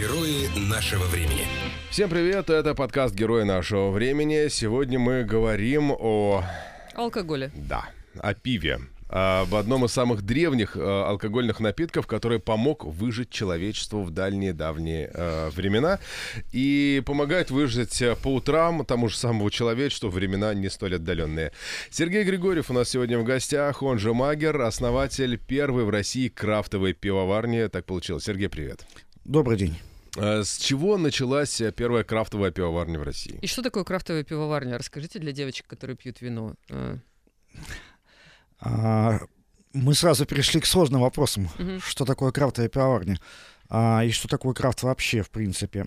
Герои 0.00 0.48
нашего 0.56 1.04
времени. 1.04 1.44
Всем 1.90 2.08
привет, 2.08 2.48
это 2.48 2.74
подкаст 2.74 3.14
«Герои 3.14 3.42
нашего 3.42 3.90
времени». 3.90 4.48
Сегодня 4.48 4.98
мы 4.98 5.24
говорим 5.24 5.90
о... 5.90 6.42
Алкоголе. 6.94 7.50
Да, 7.54 7.84
о 8.18 8.32
пиве. 8.32 8.78
Об 9.10 9.54
одном 9.54 9.84
из 9.84 9.92
самых 9.92 10.22
древних 10.22 10.74
э, 10.74 10.80
алкогольных 10.80 11.60
напитков, 11.60 12.06
который 12.06 12.38
помог 12.38 12.86
выжить 12.86 13.28
человечеству 13.28 14.02
в 14.02 14.10
дальние-давние 14.10 15.10
э, 15.12 15.50
времена 15.50 15.98
и 16.50 17.02
помогает 17.04 17.50
выжить 17.50 18.00
э, 18.00 18.16
по 18.16 18.36
утрам 18.36 18.86
тому 18.86 19.10
же 19.10 19.18
самому 19.18 19.50
человечеству 19.50 20.08
в 20.08 20.14
времена 20.14 20.54
не 20.54 20.70
столь 20.70 20.94
отдаленные. 20.94 21.52
Сергей 21.90 22.24
Григорьев 22.24 22.70
у 22.70 22.72
нас 22.72 22.88
сегодня 22.88 23.18
в 23.18 23.24
гостях, 23.24 23.82
он 23.82 23.98
же 23.98 24.14
Магер, 24.14 24.62
основатель 24.62 25.36
первой 25.36 25.84
в 25.84 25.90
России 25.90 26.28
крафтовой 26.28 26.94
пивоварни. 26.94 27.66
Так 27.66 27.84
получилось. 27.84 28.24
Сергей, 28.24 28.48
привет. 28.48 28.86
Добрый 29.26 29.58
день. 29.58 29.76
Э, 30.16 30.42
С 30.42 30.58
чего 30.58 30.96
началась 30.98 31.60
э, 31.60 31.72
первая 31.72 32.04
крафтовая 32.04 32.50
пивоварня 32.50 32.98
в 32.98 33.02
России? 33.02 33.38
И 33.42 33.46
что 33.46 33.62
такое 33.62 33.84
крафтовая 33.84 34.24
пивоварня? 34.24 34.76
Расскажите 34.78 35.18
для 35.18 35.32
девочек, 35.32 35.66
которые 35.66 35.96
пьют 35.96 36.20
вино. 36.20 36.54
А, 36.70 36.98
А, 38.60 39.20
Мы 39.72 39.94
сразу 39.94 40.26
перешли 40.26 40.60
к 40.60 40.66
сложным 40.66 41.00
вопросам. 41.02 41.48
Мгм. 41.58 41.80
Что 41.80 42.04
такое 42.04 42.32
крафтовая 42.32 42.68
пивоварня? 42.68 43.18
А, 43.68 44.02
И 44.04 44.10
что 44.10 44.26
такое 44.28 44.52
крафт 44.52 44.82
вообще, 44.82 45.22
в 45.22 45.30
принципе? 45.30 45.86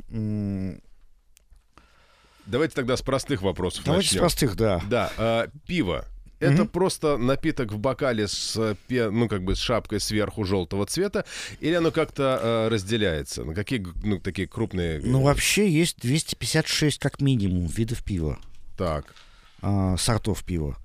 Давайте 2.46 2.76
тогда 2.76 2.98
с 2.98 3.02
простых 3.02 3.42
вопросов 3.42 3.86
Давайте 3.86 4.08
с 4.08 4.12
начнем. 4.12 4.20
простых, 4.22 4.56
да. 4.58 4.82
Да, 4.90 5.12
э, 5.18 5.48
пиво. 5.66 6.06
Это 6.44 6.64
Мгм. 6.64 6.68
просто 6.68 7.18
напиток 7.18 7.72
в 7.72 7.78
бокале 7.80 8.28
с, 8.28 8.56
э, 8.90 9.10
ну, 9.10 9.28
как 9.30 9.44
бы 9.44 9.56
с 9.56 9.60
шапкой 9.60 10.00
сверху 10.00 10.44
желтого 10.44 10.86
цвета, 10.86 11.26
или 11.60 11.74
оно 11.74 11.92
как-то 11.92 12.40
э, 12.42 12.68
разделяется? 12.70 13.44
На 13.46 13.54
какие, 13.56 13.86
ну, 14.04 14.20
такие 14.20 14.48
крупные... 14.48 15.00
э, 15.00 15.02
Ну, 15.04 15.22
вообще 15.22 15.70
есть 15.70 16.00
256 16.02 17.00
как 17.00 17.22
минимум 17.22 17.68
видов 17.68 18.04
пива, 18.04 18.40
Так. 18.78 19.16
а, 19.62 19.96
сортов 19.98 20.44
пива. 20.44 20.78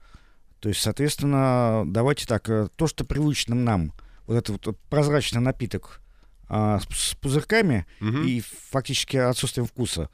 То 0.60 0.68
есть, 0.68 0.80
соответственно, 0.80 1.84
давайте 1.86 2.26
так, 2.26 2.48
э, 2.48 2.68
то, 2.76 2.86
что 2.86 3.04
привычно 3.04 3.54
нам, 3.54 3.92
вот 4.26 4.36
этот 4.36 4.66
вот 4.66 4.78
прозрачный 4.90 5.40
напиток 5.40 6.00
а, 6.48 6.78
с, 6.80 7.10
с 7.10 7.14
пузырьками 7.16 7.84
Мгм. 8.00 8.24
и 8.26 8.40
фактически 8.70 9.16
отсутствием 9.16 9.66
вкуса, 9.66 10.08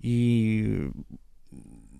и 0.00 0.90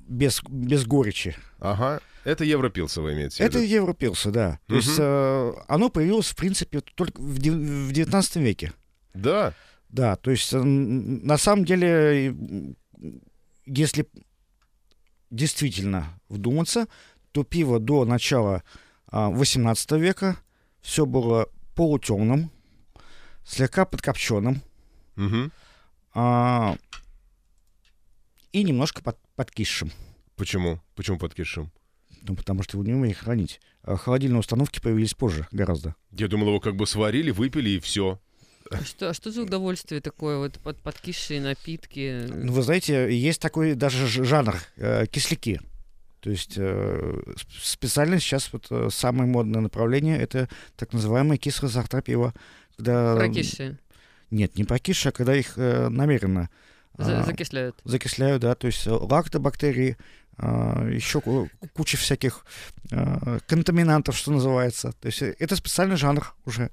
без, 0.07 0.43
без 0.49 0.85
горечи. 0.87 1.37
Ага. 1.59 2.01
Это 2.25 2.45
европилсовое 2.45 3.15
имеется 3.15 3.43
в 3.43 3.47
Это 3.47 3.59
виду? 3.59 3.75
европейцы, 3.75 4.31
да. 4.31 4.59
То 4.67 4.75
Мгм. 4.75 4.77
есть 4.77 4.97
э, 4.99 5.53
оно 5.69 5.89
появилось, 5.91 6.27
в 6.29 6.37
принципе, 6.37 6.81
только 6.81 7.21
в 7.21 7.35
в 7.39 7.93
19 7.93 8.37
веке. 8.37 8.73
Да. 9.15 9.55
Да, 9.89 10.17
то 10.17 10.31
есть 10.31 10.53
э, 10.53 10.59
на 10.61 11.39
самом 11.39 11.65
деле, 11.65 12.35
если 13.65 14.07
действительно 15.31 16.19
вдуматься, 16.29 16.87
то 17.33 17.45
пиво 17.45 17.79
до 17.79 18.05
начала 18.05 18.63
а, 19.09 19.29
18 19.31 19.93
века 19.93 20.37
все 20.81 21.05
было 21.07 21.49
полутемным, 21.75 22.51
слегка 23.45 23.85
подкопченным 23.85 24.63
Мгм. 25.17 25.53
а, 26.15 26.77
и 28.53 28.63
немножко 28.65 29.03
под, 29.03 29.19
подкисшим. 29.37 29.93
Почему? 30.35 30.81
Почему 30.95 31.19
подкишем? 31.19 31.71
Ну, 32.23 32.35
потому 32.35 32.63
что 32.63 32.77
его 32.77 32.85
не 32.85 32.95
умели 32.95 33.13
хранить. 33.13 33.61
А 33.83 33.97
холодильные 33.97 34.41
установки 34.41 34.81
появились 34.81 35.15
позже 35.15 35.47
гораздо. 35.53 35.95
Я 36.11 36.29
думал, 36.29 36.49
его 36.49 36.61
как 36.61 36.75
бы 36.75 36.87
сварили, 36.87 37.31
выпили 37.31 37.71
и 37.71 37.79
все. 37.79 38.21
а 38.71 38.83
что, 38.83 39.11
а 39.11 39.15
что 39.15 39.31
за 39.31 39.43
удовольствие 39.43 40.01
такое? 40.01 40.39
Вот 40.39 40.59
под, 40.59 40.81
подкисшие 40.83 41.41
напитки. 41.41 42.27
Ну, 42.29 42.53
вы 42.53 42.63
знаете, 42.63 43.17
есть 43.17 43.41
такой 43.41 43.75
даже 43.75 44.07
жанр 44.07 44.57
э, 44.77 45.07
кисляки. 45.07 45.61
То 46.21 46.31
есть 46.31 46.55
э, 46.57 47.23
сп- 47.37 47.63
специально 47.63 48.19
сейчас 48.19 48.53
вот 48.53 48.67
э, 48.71 48.89
самое 48.91 49.31
модное 49.31 49.61
направление 49.61 50.19
это 50.19 50.49
так 50.75 50.93
называемые 50.93 51.39
кислые 51.39 51.71
сорта 51.71 52.03
пива. 52.03 52.35
Когда... 52.77 53.15
Прокисшие. 53.15 53.79
Нет, 54.33 54.57
не 54.57 54.65
прокисшие, 54.65 55.11
а 55.11 55.13
когда 55.13 55.37
их 55.37 55.53
э, 55.57 55.89
намеренно 55.89 56.51
За- 56.99 57.21
а, 57.21 57.25
закисляют. 57.25 57.77
закисляют, 57.85 58.43
да, 58.43 58.55
то 58.55 58.67
есть 58.67 58.87
э, 58.87 58.91
лактобактерии, 58.91 59.97
а, 60.39 60.87
еще 60.89 61.21
ку- 61.21 61.49
куча 61.75 61.97
всяких 61.97 62.45
а, 62.93 63.39
контаминантов, 63.47 64.17
что 64.17 64.33
называется. 64.33 64.93
То 65.01 65.07
есть 65.07 65.23
э, 65.23 65.35
это 65.39 65.57
специальный 65.57 65.97
жанр 65.97 66.35
уже. 66.45 66.71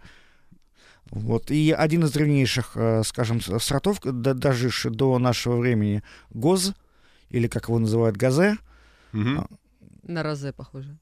Вот. 1.12 1.52
И 1.52 1.72
один 1.72 2.04
из 2.04 2.12
древнейших, 2.12 2.72
э, 2.76 3.04
скажем, 3.04 3.42
сортов, 3.42 4.00
д- 4.02 4.34
доживший 4.34 4.92
до 4.92 5.20
нашего 5.20 5.58
времени, 5.58 6.02
ГОЗ, 6.32 6.74
или 7.30 7.48
как 7.48 7.68
его 7.68 7.80
называют, 7.80 8.18
ГАЗе. 8.18 8.58
А. 9.14 9.46
На 10.04 10.24
розе 10.24 10.54
похоже. 10.54 10.98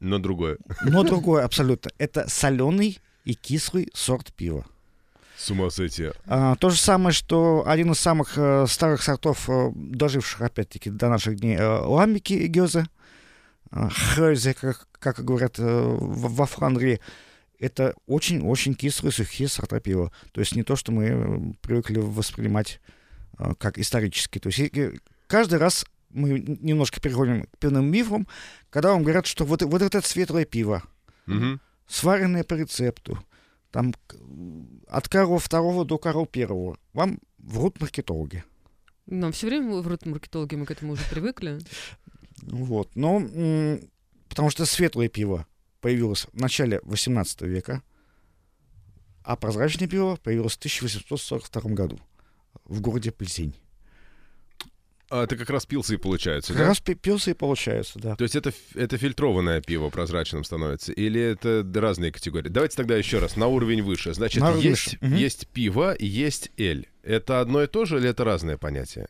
Но 0.00 0.18
другое. 0.18 0.58
но 0.82 1.02
другой 1.02 1.44
абсолютно. 1.44 1.90
Это 1.98 2.28
соленый 2.28 2.98
и 3.24 3.34
кислый 3.34 3.90
сорт 3.94 4.32
пива. 4.32 4.64
С 5.38 5.50
ума 5.50 5.70
сойти. 5.70 6.10
А, 6.26 6.56
то 6.56 6.68
же 6.70 6.76
самое, 6.78 7.12
что 7.12 7.62
один 7.66 7.92
из 7.92 7.98
самых 8.00 8.32
э, 8.36 8.66
старых 8.68 9.02
сортов, 9.02 9.48
э, 9.48 9.70
доживших, 9.74 10.40
опять-таки, 10.42 10.90
до 10.90 11.08
наших 11.08 11.36
дней, 11.36 11.56
э, 11.56 11.64
ламбики 11.78 12.32
и 12.32 12.48
гёзы, 12.48 12.86
э, 13.70 14.54
как, 14.60 14.88
как 14.98 15.24
говорят 15.24 15.58
э, 15.58 15.62
в- 15.62 16.34
во 16.34 16.46
Фландрии, 16.46 17.00
это 17.60 17.94
очень-очень 18.06 18.74
кислые, 18.74 19.12
сухие 19.12 19.48
сорта 19.48 19.78
пива. 19.80 20.10
То 20.32 20.40
есть 20.40 20.56
не 20.56 20.62
то, 20.64 20.74
что 20.76 20.90
мы 20.92 21.54
привыкли 21.60 21.98
воспринимать 22.00 22.80
э, 23.38 23.54
как 23.58 23.78
исторически. 23.78 24.40
То 24.40 24.48
есть 24.48 24.72
каждый 25.28 25.58
раз 25.60 25.86
мы 26.10 26.40
немножко 26.40 27.00
переходим 27.00 27.44
к 27.44 27.58
пивным 27.58 27.88
мифам, 27.90 28.26
когда 28.70 28.90
вам 28.92 29.02
говорят, 29.04 29.26
что 29.26 29.44
вот, 29.44 29.62
вот 29.62 29.82
это 29.82 30.00
светлое 30.00 30.44
пиво, 30.46 30.82
Мгм. 31.26 31.60
сваренные 31.86 32.42
по 32.44 32.54
рецепту, 32.54 33.18
там 33.70 33.94
от 34.86 35.08
коров 35.08 35.44
второго 35.44 35.84
до 35.84 35.98
коров 35.98 36.28
первого. 36.28 36.78
Вам 36.92 37.18
врут 37.38 37.80
маркетологи. 37.80 38.44
Нам 39.06 39.32
все 39.32 39.46
время 39.46 39.76
врут 39.76 40.06
маркетологи, 40.06 40.54
мы 40.54 40.66
к 40.66 40.70
этому 40.70 40.92
уже 40.92 41.02
привыкли. 41.10 41.58
Вот. 42.42 42.94
Но 42.94 43.20
потому 44.28 44.50
что 44.50 44.66
светлое 44.66 45.08
пиво 45.08 45.46
появилось 45.80 46.26
в 46.32 46.40
начале 46.40 46.80
18 46.82 47.42
века, 47.42 47.82
а 49.22 49.36
прозрачное 49.36 49.88
пиво 49.88 50.16
появилось 50.16 50.54
в 50.54 50.58
1842 50.58 51.72
году 51.72 51.98
в 52.64 52.80
городе 52.80 53.12
Плесень. 53.12 53.54
А 55.10 55.24
это 55.24 55.36
как 55.38 55.48
раз 55.48 55.64
пился 55.64 55.94
и 55.94 55.96
получается, 55.96 56.52
Как 56.52 56.62
да? 56.62 56.68
раз 56.68 56.80
пи- 56.80 56.94
пился 56.94 57.30
и 57.30 57.34
получается, 57.34 57.98
да. 57.98 58.14
То 58.16 58.24
есть 58.24 58.36
это, 58.36 58.52
это 58.74 58.98
фильтрованное 58.98 59.62
пиво 59.62 59.88
прозрачным 59.88 60.44
становится? 60.44 60.92
Или 60.92 61.18
это 61.20 61.66
разные 61.74 62.12
категории? 62.12 62.48
Давайте 62.50 62.76
тогда 62.76 62.94
еще 62.96 63.18
раз, 63.18 63.34
на 63.36 63.46
уровень 63.46 63.82
выше. 63.82 64.12
Значит, 64.12 64.42
На 64.42 64.50
есть, 64.52 64.98
выше. 65.00 65.14
Есть 65.16 65.48
пиво 65.48 65.94
и 65.94 66.04
есть 66.06 66.50
эль. 66.58 66.88
Это 67.02 67.40
одно 67.40 67.62
и 67.62 67.66
то 67.66 67.86
же 67.86 67.96
или 67.98 68.10
это 68.10 68.22
разные 68.24 68.58
понятия? 68.58 69.08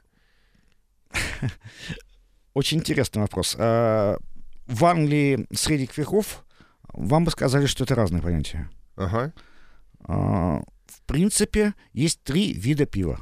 Очень 2.55 2.79
интересный 2.79 3.23
вопрос. 3.23 3.57
А, 3.59 4.19
В 4.67 4.85
Англии 4.85 5.47
средних 5.53 5.97
веков 5.99 6.45
вам 6.93 7.25
бы 7.25 7.31
сказали, 7.31 7.67
что 7.67 7.85
это 7.85 7.95
разные 7.95 8.23
понятия. 8.23 8.69
Ага. 8.97 9.33
А, 10.05 10.61
В 10.87 11.03
принципе, 11.07 11.75
есть 11.93 12.23
три 12.23 12.53
вида 12.53 12.87
пива. 12.87 13.21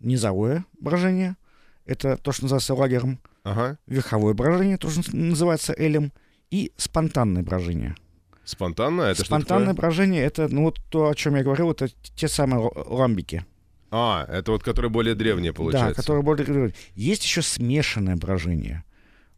Низовое 0.00 0.64
брожение, 0.78 1.36
это 1.84 2.16
то, 2.16 2.32
что 2.32 2.44
называется 2.44 2.74
лагером. 2.74 3.18
Ага. 3.44 3.78
Верховое 3.86 4.34
брожение, 4.34 4.76
то, 4.76 4.90
что 4.90 5.16
называется 5.16 5.74
элем. 5.76 6.12
И 6.50 6.72
спонтанное 6.76 7.42
брожение. 7.42 7.96
Спонтанно? 8.44 9.02
Это 9.02 9.24
Спонтанное 9.24 9.74
брожение, 9.74 10.22
это 10.22 10.46
ну, 10.48 10.64
вот 10.64 10.80
то, 10.90 11.08
о 11.08 11.14
чем 11.14 11.34
я 11.34 11.42
говорил, 11.42 11.72
это 11.72 11.88
те 12.14 12.28
самые 12.28 12.70
ламбики. 12.86 13.44
А, 13.90 14.24
это 14.28 14.52
вот 14.52 14.62
которые 14.62 14.90
более 14.90 15.14
древние, 15.14 15.52
Да, 15.52 15.56
получается. 15.56 15.94
которые 15.94 16.22
более... 16.22 16.72
Есть 16.94 17.24
еще 17.24 17.42
смешанное 17.42 18.16
брожение, 18.16 18.84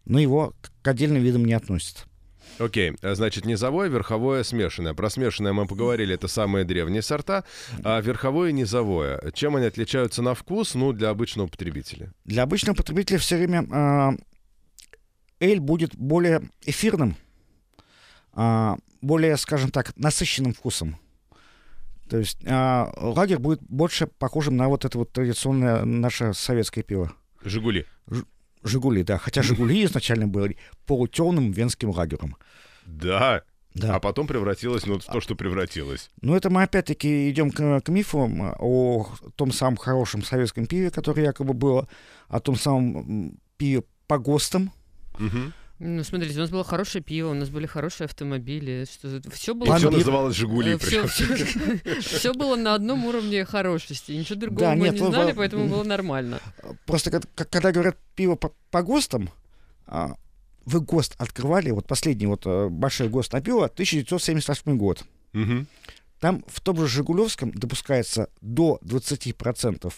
но 0.05 0.19
его 0.19 0.55
к 0.83 0.89
отдельным 0.89 1.23
видам 1.23 1.45
не 1.45 1.55
относят. 1.55 2.08
Окей, 2.59 2.95
а, 3.03 3.15
значит, 3.15 3.45
низовое, 3.45 3.89
верховое, 3.89 4.43
смешанное. 4.43 4.95
Про 4.95 5.11
смешанное 5.11 5.53
мы 5.53 5.67
поговорили, 5.67 6.15
это 6.15 6.29
самые 6.29 6.65
древние 6.65 7.03
сорта. 7.03 7.45
А 7.85 8.01
верховое 8.01 8.51
и 8.51 8.53
низовое, 8.53 9.31
чем 9.33 9.57
они 9.57 9.67
отличаются 9.67 10.23
на 10.23 10.35
вкус, 10.35 10.75
ну, 10.75 10.93
для 10.93 11.11
обычного 11.11 11.47
потребителя? 11.49 12.13
Для 12.25 12.43
обычного 12.43 12.77
потребителя 12.77 13.19
все 13.19 13.37
время 13.37 13.67
а, 13.71 14.15
эль 15.41 15.61
будет 15.61 15.95
более 15.97 16.43
эфирным, 16.65 17.17
а, 18.33 18.77
более, 19.01 19.37
скажем 19.37 19.71
так, 19.71 19.97
насыщенным 19.97 20.53
вкусом. 20.53 20.99
То 22.09 22.19
есть 22.19 22.39
а, 22.47 22.91
лагерь 22.97 23.39
будет 23.39 23.61
больше 23.63 24.07
похожим 24.07 24.57
на 24.57 24.69
вот 24.69 24.85
это 24.85 24.99
вот 24.99 25.13
традиционное 25.13 25.85
наше 25.85 26.33
советское 26.35 26.83
пиво. 26.83 27.13
Жигули. 27.43 27.87
Жигули, 28.63 29.03
да. 29.03 29.19
Хотя 29.19 29.43
Жигули 29.43 29.85
изначально 29.85 30.27
были 30.27 30.57
полутемным 30.87 31.53
венским 31.53 31.91
лагером. 31.91 32.37
Да. 32.87 33.43
Да. 33.75 33.97
А 33.97 34.01
потом 34.01 34.27
превратилось 34.27 34.87
ну, 34.87 34.99
в 34.99 35.05
то, 35.05 35.21
что 35.21 35.37
превратилось. 35.37 36.11
Ну, 36.21 36.35
это 36.35 36.51
мы 36.51 36.63
опять-таки 36.63 37.31
идем 37.31 37.51
к, 37.51 37.81
к 37.81 37.89
мифам 37.89 38.55
о 38.59 39.09
том 39.37 39.53
самом 39.53 39.77
хорошем 39.77 40.25
советском 40.25 40.67
пиве, 40.67 40.91
которое 40.91 41.27
якобы 41.27 41.55
было, 41.55 41.87
о 42.29 42.41
том 42.41 42.57
самом 42.57 43.39
пиве 43.57 43.85
по 44.07 44.19
ГОСТам. 44.19 44.73
Мгм. 45.19 45.53
Ну, 45.81 46.03
смотрите, 46.03 46.37
у 46.37 46.41
нас 46.41 46.51
было 46.51 46.65
хорошее 46.65 47.05
пиво, 47.05 47.31
у 47.31 47.35
нас 47.35 47.51
были 47.51 47.67
хорошие 47.67 48.07
автомобили. 48.07 48.85
Что... 48.91 49.21
Все 49.31 49.53
И 49.53 49.55
было... 49.55 49.77
все 49.77 49.85
Бомбир. 49.87 49.99
называлось 49.99 50.35
«Жигули». 50.37 50.77
все, 50.79 51.03
причем. 51.07 52.33
было 52.39 52.57
на 52.57 52.75
одном 52.75 53.05
уровне 53.05 53.45
хорошести. 53.45 54.13
Ничего 54.13 54.41
другого 54.41 54.61
Да, 54.61 54.75
мы 54.75 54.87
нет, 54.87 54.95
не 54.95 55.01
вы- 55.01 55.07
знали, 55.09 55.31
вы- 55.31 55.37
поэтому 55.37 55.69
было 55.69 55.85
нормально. 55.85 56.41
Просто 56.85 57.11
когда 57.11 57.71
говорят 57.71 57.97
пиво 58.17 58.35
по, 58.35 58.53
по 58.71 58.83
ГОСТам, 58.83 59.31
а, 59.87 60.17
вы 60.65 60.81
ГОСТ 60.81 61.15
открывали, 61.17 61.71
вот 61.71 61.87
последний 61.87 62.27
вот 62.27 62.43
э, 62.45 62.69
большой 62.69 63.09
ГОСТ 63.09 63.33
на 63.35 63.41
пиво, 63.41 63.65
1978 63.67 64.77
год. 64.77 65.05
Там 66.19 66.45
в 66.49 66.61
том 66.61 66.77
же 66.79 66.89
Жигулевском 66.89 67.53
допускается 67.53 68.29
до 68.41 68.81
20% 68.85 69.93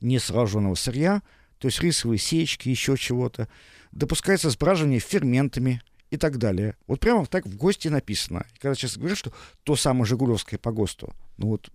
несраженного 0.00 0.74
сырья, 0.74 1.22
то 1.60 1.68
есть 1.68 1.80
рисовые 1.82 2.18
сечки, 2.18 2.68
еще 2.68 2.96
чего-то. 2.96 3.46
Допускается 3.92 4.50
сбраживание 4.50 4.98
ферментами 4.98 5.82
и 6.10 6.16
так 6.16 6.38
далее. 6.38 6.74
Вот 6.86 7.00
прямо 7.00 7.26
так 7.26 7.46
в 7.46 7.56
ГОСТе 7.56 7.90
написано. 7.90 8.44
И 8.54 8.58
когда 8.58 8.74
сейчас 8.74 8.96
говорят, 8.96 9.18
что 9.18 9.32
то 9.62 9.76
самое 9.76 10.06
Жигулевское 10.06 10.58
по 10.58 10.72
ГОСТу, 10.72 11.14
ну 11.36 11.48
вот 11.48 11.68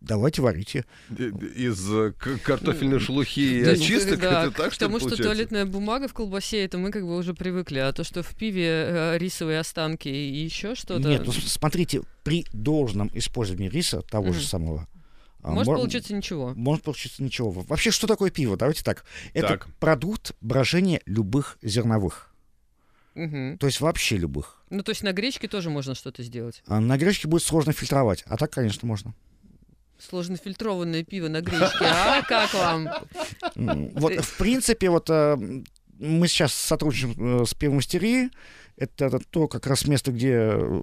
давайте 0.00 0.42
варите. 0.42 0.84
Из 1.10 1.90
э, 1.90 2.12
картофельной 2.44 2.98
шелухи 2.98 3.60
и 3.60 3.64
Да, 3.64 3.70
очисток 3.70 4.20
да, 4.20 4.44
это 4.46 4.56
так, 4.56 4.70
к 4.70 4.72
что 4.74 4.86
тому, 4.86 4.96
ли, 4.96 5.00
что 5.00 5.08
получается? 5.10 5.32
туалетная 5.32 5.66
бумага 5.66 6.08
в 6.08 6.12
колбасе, 6.14 6.64
это 6.64 6.76
мы 6.78 6.90
как 6.90 7.04
бы 7.04 7.16
уже 7.16 7.32
привыкли. 7.32 7.78
А 7.78 7.92
то, 7.92 8.02
что 8.04 8.22
в 8.22 8.34
пиве 8.34 8.66
э, 8.66 9.18
рисовые 9.18 9.60
останки 9.60 10.08
и 10.08 10.44
еще 10.44 10.74
что-то... 10.74 11.08
Нет, 11.08 11.22
ну 11.24 11.32
смотрите, 11.32 12.02
при 12.24 12.46
должном 12.52 13.10
использовании 13.14 13.68
риса, 13.68 14.02
того 14.02 14.26
Мгм. 14.26 14.34
же 14.34 14.46
самого, 14.46 14.88
Может 15.42 15.66
мор- 15.66 15.76
получиться 15.76 16.14
ничего. 16.14 16.52
Может 16.54 16.84
получиться 16.84 17.22
ничего. 17.22 17.50
Вообще, 17.50 17.90
что 17.90 18.06
такое 18.06 18.30
пиво? 18.30 18.56
Давайте 18.56 18.82
так. 18.82 19.04
Это 19.32 19.48
Так. 19.48 19.68
продукт 19.78 20.32
брожения 20.40 21.00
любых 21.06 21.58
зерновых. 21.62 22.32
Мгм. 23.14 23.58
То 23.58 23.66
есть 23.66 23.80
вообще 23.80 24.16
любых. 24.16 24.62
Ну, 24.70 24.82
то 24.82 24.90
есть 24.90 25.02
на 25.02 25.12
гречке 25.12 25.48
тоже 25.48 25.68
можно 25.70 25.94
что-то 25.94 26.22
сделать. 26.22 26.62
А 26.66 26.78
на 26.80 26.96
гречке 26.96 27.26
будет 27.26 27.42
сложно 27.42 27.72
фильтровать, 27.72 28.22
а 28.26 28.36
так, 28.36 28.50
конечно, 28.52 28.86
можно. 28.86 29.14
Сложно 29.98 30.36
фильтрованное 30.36 31.04
пиво 31.04 31.28
на 31.28 31.40
гречке. 31.42 31.84
А 31.84 32.22
как 32.22 32.54
вам? 32.54 32.88
Вот, 33.56 34.14
в 34.24 34.38
принципе, 34.38 34.88
вот 34.90 35.10
э, 35.10 35.36
мы 35.98 36.28
сейчас 36.28 36.54
сотрудничаем 36.54 37.42
э, 37.42 37.46
с 37.46 37.52
пивомастерией. 37.54 38.30
Это 38.76 39.18
то 39.30 39.46
как 39.48 39.66
раз 39.66 39.86
место, 39.86 40.12
где 40.12 40.32
э, 40.54 40.82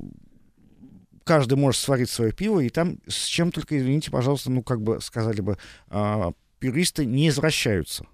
каждый 1.28 1.56
может 1.56 1.80
сварить 1.82 2.10
свое 2.10 2.32
пиво, 2.32 2.60
и 2.62 2.70
там 2.70 2.98
с 3.08 3.26
чем 3.26 3.52
только, 3.52 3.78
извините, 3.78 4.10
пожалуйста, 4.10 4.50
ну, 4.50 4.64
как 4.64 4.82
бы 4.82 5.00
сказали 5.02 5.42
бы, 5.42 5.58
а, 5.90 6.32
пюристы 6.60 7.06
не 7.06 7.28
извращаются. 7.30 8.06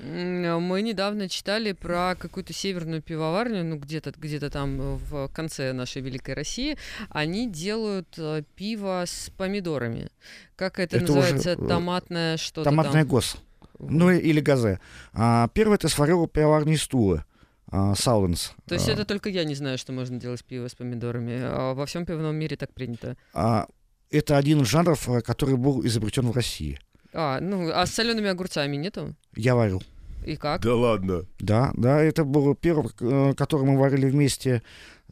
М, 0.00 0.62
Мы 0.62 0.82
недавно 0.82 1.28
читали 1.28 1.72
про 1.72 2.14
какую-то 2.16 2.52
северную 2.52 3.02
пивоварню, 3.02 3.64
ну 3.64 3.76
где-то 3.78 4.12
где 4.16 4.38
там 4.38 4.80
э, 4.80 4.96
в 5.10 5.28
конце 5.28 5.72
нашей 5.72 6.02
великой 6.02 6.34
России. 6.34 6.76
Они 7.10 7.50
делают 7.50 8.14
э, 8.16 8.42
пиво 8.54 9.02
с 9.04 9.30
помидорами. 9.36 10.08
Как 10.54 10.78
это, 10.78 10.98
Это 10.98 11.12
уже, 11.12 11.32
называется? 11.32 11.50
э, 11.50 11.66
Томатное 11.68 12.36
что-то 12.36 12.70
Томатная 12.70 13.02
там. 13.02 13.08
гос. 13.10 13.36
Ну, 13.80 14.10
или 14.10 14.40
газе. 14.40 14.78
А, 15.12 15.48
первое 15.48 15.76
это 15.76 15.88
сварила 15.88 16.28
пивоварня 16.28 16.74
из 16.74 16.86
Тулы. 16.86 17.24
А, 17.70 17.94
Сауленс. 17.94 18.52
То 18.66 18.74
есть 18.74 18.88
А, 18.88 18.92
это 18.92 19.04
только 19.04 19.28
я 19.28 19.44
не 19.44 19.54
знаю, 19.54 19.78
что 19.78 19.92
можно 19.92 20.18
делать 20.18 20.44
пиво 20.44 20.68
с 20.68 20.74
помидорами. 20.74 21.38
А 21.42 21.74
во 21.74 21.86
всем 21.86 22.04
пивном 22.06 22.36
мире 22.36 22.56
так 22.56 22.72
принято. 22.72 23.16
а, 23.34 23.66
это 24.10 24.36
один 24.38 24.62
из 24.62 24.68
жанров, 24.68 25.08
э, 25.08 25.20
который 25.20 25.56
был 25.56 25.84
изобретен 25.86 26.26
в 26.30 26.32
России. 26.34 26.78
А, 27.12 27.40
ну, 27.40 27.70
а 27.72 27.84
с 27.86 27.90
солеными 27.92 28.28
огурцами 28.28 28.76
нету? 28.76 29.14
Я 29.36 29.54
варил. 29.54 29.82
И 30.26 30.36
как? 30.36 30.62
Да 30.62 30.74
ладно. 30.74 31.22
Да, 31.38 31.72
да, 31.74 32.00
это 32.02 32.24
был 32.24 32.54
первый, 32.54 32.90
э, 33.00 33.34
который 33.34 33.66
мы 33.66 33.78
варили 33.78 34.06
вместе 34.10 34.62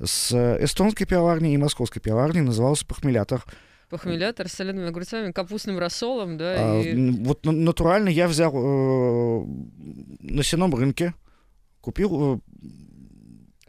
с 0.03 0.33
э, 0.33 0.65
эстонской 0.65 1.07
пивоварней 1.07 1.55
и 1.55 1.59
московской 1.59 2.01
пивоварней, 2.03 2.41
назывался 2.43 2.85
похмелятор. 2.87 3.45
Похмелятор 3.89 4.49
с 4.49 4.53
солеными 4.55 4.89
огурцами, 4.89 5.31
капустным 5.31 5.79
рассолом, 5.79 6.37
да? 6.39 6.55
А, 6.59 6.81
и- 6.81 7.11
вот 7.23 7.45
на- 7.47 7.53
натурально 7.53 8.09
я 8.09 8.27
взял 8.29 8.53
э, 8.55 9.47
на 10.21 10.43
сеном 10.43 10.75
рынке, 10.75 11.15
купил, 11.87 12.43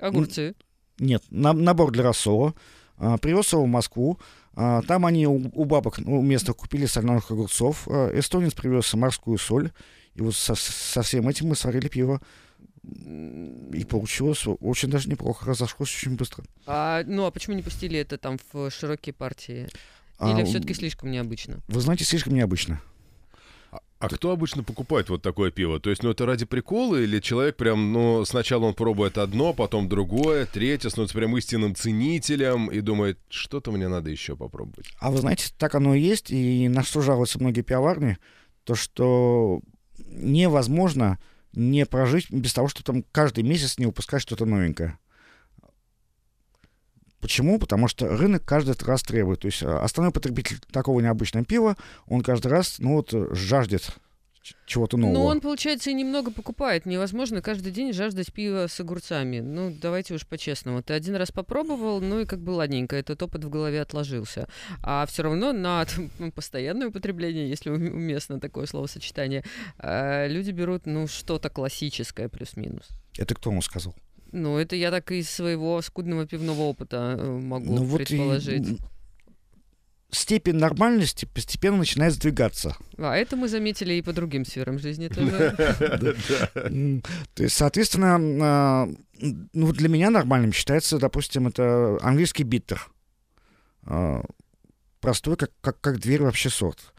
э, 0.02 0.06
Огурцы. 0.08 0.56
нет, 1.00 1.24
на- 1.30 1.54
набор 1.54 1.92
для 1.92 2.04
рассола, 2.04 2.56
а, 2.98 3.18
привез 3.18 3.54
его 3.54 3.64
в 3.64 3.68
Москву, 3.68 4.20
а, 4.56 4.82
там 4.82 5.06
они 5.06 5.28
у, 5.28 5.36
у 5.54 5.66
бабок 5.66 6.00
у 6.04 6.22
местных 6.24 6.58
купили 6.58 6.88
соленых 6.88 7.30
огурцов, 7.30 7.88
а, 7.88 8.10
эстонец 8.18 8.54
привез 8.56 8.92
морскую 8.96 9.38
соль, 9.38 9.72
и 10.16 10.22
вот 10.22 10.36
со, 10.36 10.56
со 10.56 11.04
всем 11.04 11.30
этим 11.30 11.48
мы 11.50 11.56
сварили 11.56 11.88
пиво. 11.90 12.20
И 13.74 13.86
получилось 13.88 14.46
очень 14.62 14.90
даже 14.90 15.10
неплохо, 15.10 15.46
разошлось 15.46 15.94
очень 15.94 16.16
быстро. 16.16 16.44
А, 16.66 17.04
ну, 17.06 17.26
а 17.26 17.32
почему 17.32 17.56
не 17.56 17.62
пустили 17.62 18.00
это 18.00 18.18
там 18.18 18.38
в 18.52 18.72
широкие 18.72 19.14
партии? 19.14 19.68
А, 20.18 20.32
Или 20.32 20.44
все-таки 20.46 20.74
слишком 20.74 21.12
необычно? 21.12 21.60
Вы 21.68 21.82
знаете, 21.82 22.06
слишком 22.06 22.34
необычно. 22.34 22.82
А- 24.00 24.10
кто 24.10 24.32
обычно 24.32 24.64
покупает 24.64 25.10
вот 25.10 25.22
такое 25.22 25.52
пиво? 25.52 25.80
То 25.80 25.90
есть, 25.90 26.04
ну, 26.04 26.12
это 26.12 26.26
ради 26.26 26.46
прикола 26.46 26.98
или 26.98 27.20
человек 27.20 27.58
прям, 27.58 27.94
ну, 27.94 28.26
сначала 28.26 28.66
он 28.66 28.74
пробует 28.74 29.18
одно, 29.18 29.54
потом 29.54 29.90
другое, 29.90 30.46
третье, 30.46 30.90
становится 30.90 31.18
прям 31.18 31.36
истинным 31.38 31.76
ценителем 31.76 32.68
и 32.68 32.82
думает, 32.82 33.20
что-то 33.30 33.72
мне 33.72 33.88
надо 33.88 34.10
еще 34.10 34.36
попробовать. 34.36 34.88
А 35.00 35.10
вы 35.10 35.18
знаете, 35.18 35.52
так 35.58 35.74
оно 35.76 35.96
и 35.96 36.02
есть, 36.02 36.32
и 36.32 36.68
на 36.70 36.84
что 36.84 37.02
жалуются 37.02 37.40
многие 37.40 37.62
пивоварни, 37.62 38.18
то 38.64 38.76
что 38.76 39.62
невозможно 39.98 41.18
не 41.54 41.86
прожить 41.86 42.30
без 42.32 42.54
того, 42.54 42.68
что 42.68 42.84
там 42.84 43.04
каждый 43.12 43.44
месяц 43.44 43.80
не 43.80 43.88
выпускать 43.88 44.22
что-то 44.22 44.46
новенькое. 44.46 45.00
Почему? 47.20 47.60
Потому 47.60 47.88
что 47.88 48.08
рынок 48.08 48.44
каждый 48.46 48.76
раз 48.86 49.02
требует. 49.04 49.42
То 49.42 49.48
есть 49.48 49.64
а, 49.64 49.84
основной 49.84 50.14
потребитель 50.14 50.60
такого 50.72 51.00
необычного 51.02 51.46
пива, 51.46 51.76
он 52.06 52.22
каждый 52.22 52.48
раз, 52.48 52.76
ну 52.80 52.94
вот, 52.94 53.14
э, 53.14 53.34
жаждет 53.34 53.92
чего-то 54.66 54.98
нового. 54.98 55.14
Ну, 55.14 55.26
он, 55.26 55.42
получается, 55.42 55.90
и 55.90 55.94
немного 55.94 56.32
покупает. 56.32 56.86
Невозможно 56.86 57.42
каждый 57.42 57.72
день 57.72 57.94
жаждать 57.94 58.32
пива 58.32 58.68
с 58.68 58.80
огурцами. 58.80 59.40
Ну, 59.40 59.76
давайте 59.82 60.14
уж 60.14 60.26
по-честному. 60.26 60.84
Ты 60.84 60.94
один 60.94 61.16
раз 61.16 61.32
попробовал, 61.32 62.02
ну 62.02 62.22
и 62.22 62.26
как 62.26 62.40
бы 62.40 62.52
ладненько, 62.52 62.96
этот 62.96 63.22
опыт 63.22 63.44
в 63.44 63.50
голове 63.50 63.82
отложился. 63.82 64.48
А 64.82 65.06
все 65.06 65.24
равно 65.24 65.54
на 65.54 65.86
там, 66.18 66.32
постоянное 66.32 66.88
употребление, 66.88 67.50
если 67.50 67.70
ум- 67.70 67.96
уместно 67.96 68.40
такое 68.40 68.66
словосочетание, 68.66 69.44
э, 69.80 70.28
люди 70.28 70.52
берут, 70.52 70.86
ну, 70.86 71.08
что-то 71.08 71.50
классическое 71.50 72.30
плюс-минус. 72.30 72.88
Это 73.18 73.36
кто 73.36 73.50
ему 73.50 73.62
сказал? 73.62 73.96
Ну, 74.32 74.58
это 74.58 74.76
я 74.76 74.92
так 74.92 75.12
из 75.12 75.30
своего 75.30 75.82
скудного 75.82 76.26
пивного 76.28 76.62
опыта 76.62 77.16
э, 77.18 77.32
могу 77.32 77.76
Ну 77.76 77.84
вот 77.84 78.02
и, 78.02 78.06
предположить. 78.06 78.68
м, 78.68 78.78
степень 80.12 80.56
нормальности 80.56 81.26
постепенно 81.26 81.78
начинает 81.78 82.14
сдвигаться. 82.14 82.76
А 82.98 83.16
это 83.16 83.36
мы 83.36 83.48
заметили 83.48 83.94
и 83.96 84.02
по 84.02 84.14
другим 84.14 84.46
сферам 84.46 84.80
жизни 84.80 85.08
тоже. 85.08 85.56
То 87.34 87.44
есть, 87.44 87.56
соответственно, 87.56 88.18
а, 88.42 88.90
ну, 89.54 89.72
для 89.74 89.90
меня 89.90 90.10
нормальным 90.10 90.54
считается, 90.54 90.98
допустим, 91.00 91.48
это 91.48 91.98
английский 92.02 92.44
биттер. 92.44 92.88
А, 93.84 94.24
Простой, 95.00 95.38
как, 95.38 95.52
как, 95.62 95.80
как 95.80 96.00
дверь 96.00 96.24
вообще 96.24 96.50
сорт. 96.50 96.94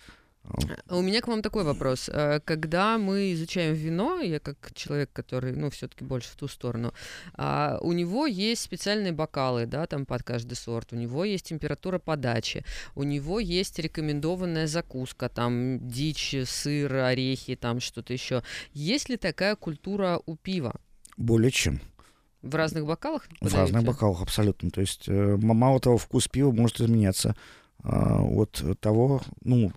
А, 0.88 0.96
У 0.96 1.02
меня 1.02 1.20
к 1.20 1.28
вам 1.28 1.42
такой 1.42 1.64
вопрос. 1.64 2.08
Э, 2.08 2.40
Когда 2.44 2.98
мы 2.98 3.32
изучаем 3.32 3.74
вино, 3.74 4.20
я 4.20 4.40
как 4.40 4.56
человек, 4.74 5.10
который, 5.12 5.52
ну, 5.54 5.70
все-таки 5.70 6.04
больше 6.04 6.30
в 6.30 6.36
ту 6.36 6.48
сторону, 6.48 6.92
а, 7.34 7.78
у 7.82 7.92
него 7.92 8.26
есть 8.26 8.62
специальные 8.62 9.12
бокалы, 9.12 9.66
да, 9.66 9.86
там 9.86 10.06
под 10.06 10.22
каждый 10.22 10.54
сорт, 10.54 10.92
у 10.92 10.96
него 10.96 11.24
есть 11.24 11.46
температура 11.48 11.98
подачи, 11.98 12.64
у 12.94 13.02
него 13.02 13.40
есть 13.40 13.78
рекомендованная 13.78 14.66
закуска, 14.66 15.28
там 15.28 15.88
дичь, 15.88 16.34
сыр, 16.46 16.94
орехи, 16.94 17.56
там 17.56 17.80
что-то 17.80 18.12
еще. 18.12 18.42
Есть 18.72 19.08
ли 19.08 19.16
такая 19.16 19.56
культура 19.56 20.20
у 20.26 20.36
пива? 20.36 20.74
Более 21.16 21.50
чем. 21.50 21.80
В 22.42 22.54
разных 22.54 22.86
бокалах? 22.86 23.24
В 23.24 23.28
подаете? 23.40 23.56
разных 23.58 23.82
бокалах 23.84 24.22
абсолютно. 24.22 24.70
То 24.70 24.80
есть, 24.80 25.08
э, 25.08 25.36
мало 25.36 25.80
того, 25.80 25.98
вкус 25.98 26.28
пива 26.28 26.52
может 26.52 26.80
изменяться 26.80 27.34
от 27.84 28.62
того, 28.80 29.22
ну, 29.44 29.72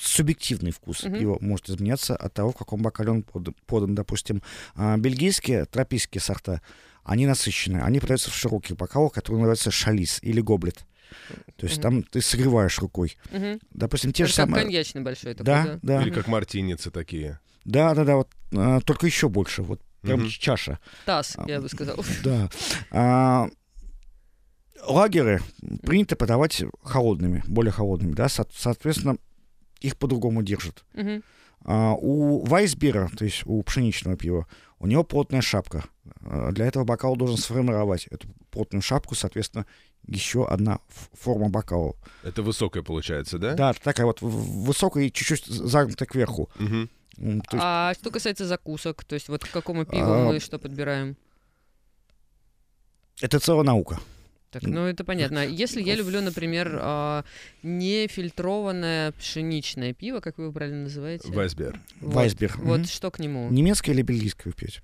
субъективный 0.00 0.72
вкус 0.72 1.04
Мгм. 1.04 1.18
пива 1.18 1.38
может 1.40 1.68
изменяться 1.70 2.16
от 2.16 2.34
того, 2.34 2.50
в 2.52 2.56
каком 2.56 2.82
бокале 2.82 3.10
он 3.10 3.22
под- 3.22 3.54
подан. 3.66 3.94
Допустим, 3.94 4.42
а, 4.74 4.96
бельгийские, 4.96 5.64
тропические 5.66 6.20
сорта, 6.20 6.60
они 7.04 7.26
насыщенные. 7.26 7.82
Они 7.82 8.00
подаются 8.00 8.30
в 8.30 8.34
широких 8.34 8.76
бокалах, 8.76 9.12
которые 9.12 9.38
называются 9.40 9.70
шалис 9.70 10.18
или 10.22 10.40
гоблет. 10.40 10.84
То 11.56 11.66
есть 11.66 11.76
Мгм. 11.78 11.82
там 11.82 12.02
ты 12.02 12.20
согреваешь 12.20 12.78
рукой. 12.80 13.16
Мгм. 13.30 13.60
Допустим, 13.70 14.12
те 14.12 14.24
Это 14.24 14.32
же 14.32 14.36
как 14.36 14.46
самые... 14.48 14.64
коньячный 14.64 15.02
большой 15.02 15.34
такой, 15.34 15.44
Да, 15.46 15.64
да? 15.64 15.78
да, 15.82 16.02
Или 16.02 16.10
как 16.10 16.26
мартиницы 16.26 16.90
такие. 16.90 17.38
да, 17.64 17.94
да, 17.94 18.04
да, 18.04 18.16
вот 18.16 18.28
а, 18.56 18.80
только 18.80 19.06
еще 19.06 19.28
больше, 19.28 19.62
вот 19.62 19.80
прям 20.02 20.20
Мгм. 20.20 20.28
чаша. 20.30 20.80
Таз, 21.04 21.34
А, 21.36 21.48
я 21.48 21.60
бы 21.60 21.68
сказал. 21.68 21.96
Да. 22.24 22.50
А, 22.90 23.48
лагеры 24.86 25.40
принято 25.82 26.16
подавать 26.16 26.62
холодными, 26.82 27.42
более 27.46 27.72
холодными, 27.72 28.12
да, 28.12 28.28
со- 28.28 28.46
соответственно, 28.52 29.16
их 29.80 29.96
по-другому 29.96 30.42
держат. 30.42 30.84
Мгм. 30.94 31.22
А, 31.64 31.94
у 31.94 32.44
Вайсбера, 32.44 33.10
то 33.16 33.24
есть 33.24 33.42
у 33.46 33.62
пшеничного 33.62 34.16
пива, 34.16 34.46
у 34.78 34.86
него 34.86 35.02
плотная 35.04 35.40
шапка. 35.40 35.84
А, 36.22 36.52
Для 36.52 36.66
этого 36.66 36.84
бокал 36.84 37.16
должен 37.16 37.36
сформировать 37.36 38.06
эту 38.08 38.28
плотную 38.50 38.82
шапку, 38.82 39.14
соответственно, 39.14 39.66
еще 40.06 40.46
одна 40.46 40.78
ф- 40.88 41.10
форма 41.14 41.48
бокала. 41.48 41.94
Это 42.22 42.42
высокое 42.42 42.82
получается, 42.82 43.38
да? 43.38 43.54
Да, 43.54 43.72
такая 43.72 44.06
вот 44.06 44.20
высокая 44.22 45.04
и 45.04 45.12
чуть-чуть 45.12 45.46
загнутая 45.46 46.06
кверху. 46.06 46.48
То 46.58 47.22
есть 47.22 47.42
А 47.54 47.94
что 47.94 48.10
касается 48.10 48.46
закусок, 48.46 49.02
то 49.04 49.14
есть 49.14 49.28
вот 49.28 49.44
к 49.44 49.50
какому 49.50 49.84
пиву 49.86 50.12
А, 50.12 50.24
мы 50.32 50.38
что 50.40 50.58
подбираем? 50.58 51.16
это 53.20 53.38
целая 53.40 53.64
наука. 53.64 53.98
Так, 54.50 54.62
ну 54.62 54.86
это 54.86 55.04
понятно. 55.04 55.44
Если 55.46 55.82
я 55.82 55.94
люблю, 55.96 56.20
например, 56.22 56.78
а, 56.80 57.24
нефильтрованное 57.62 59.12
пшеничное 59.12 59.92
пиво, 59.92 60.20
как 60.20 60.38
вы 60.38 60.44
его 60.44 60.52
правильно 60.52 60.84
называете? 60.84 61.28
Вайсбер. 61.28 61.78
Вот. 62.00 62.14
Вайсбер. 62.14 62.54
Вот 62.58 62.78
Мгм. 62.78 62.84
что 62.86 63.10
к 63.10 63.18
нему? 63.18 63.48
Немецкое 63.50 63.94
или 63.94 64.02
бельгийское 64.02 64.52
вы 64.52 64.58
пьете? 64.58 64.80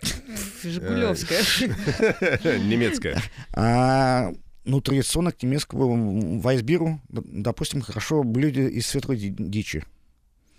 Жигулевское. 0.62 1.40
Немецкая. 2.58 3.20
А, 3.54 4.32
ну, 4.64 4.80
традиционно 4.80 5.32
к 5.32 5.42
немецкому 5.42 6.40
Вайсбиру, 6.40 7.00
допустим, 7.08 7.80
хорошо 7.82 8.22
блюде 8.22 8.68
из 8.68 8.86
светлой 8.86 9.16
ди- 9.16 9.34
дичи. 9.38 9.84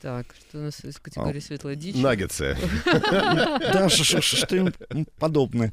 Так, 0.04 0.26
что 0.38 0.58
у 0.58 0.62
нас 0.64 0.84
из 0.84 1.00
категории 1.00 1.40
светлой 1.40 1.78
дичи? 1.78 1.96
Наггетсы. 1.96 2.58
Да, 2.84 3.88
ш- 3.88 4.20
что-нибудь 4.20 4.76
подобное. 5.18 5.72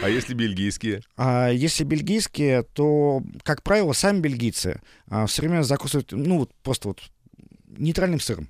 А 0.00 0.08
если 0.08 0.32
бельгийские? 0.32 1.02
А 1.16 1.48
если 1.48 1.82
бельгийские, 1.82 2.62
то, 2.62 3.20
как 3.42 3.64
правило, 3.64 3.92
сами 3.94 4.20
бельгийцы 4.20 4.80
все 5.26 5.42
время 5.42 5.62
закусывают, 5.64 6.12
ну, 6.12 6.38
вот 6.38 6.54
просто 6.62 6.86
вот 6.86 7.02
нейтральным 7.66 8.20
сыром. 8.20 8.48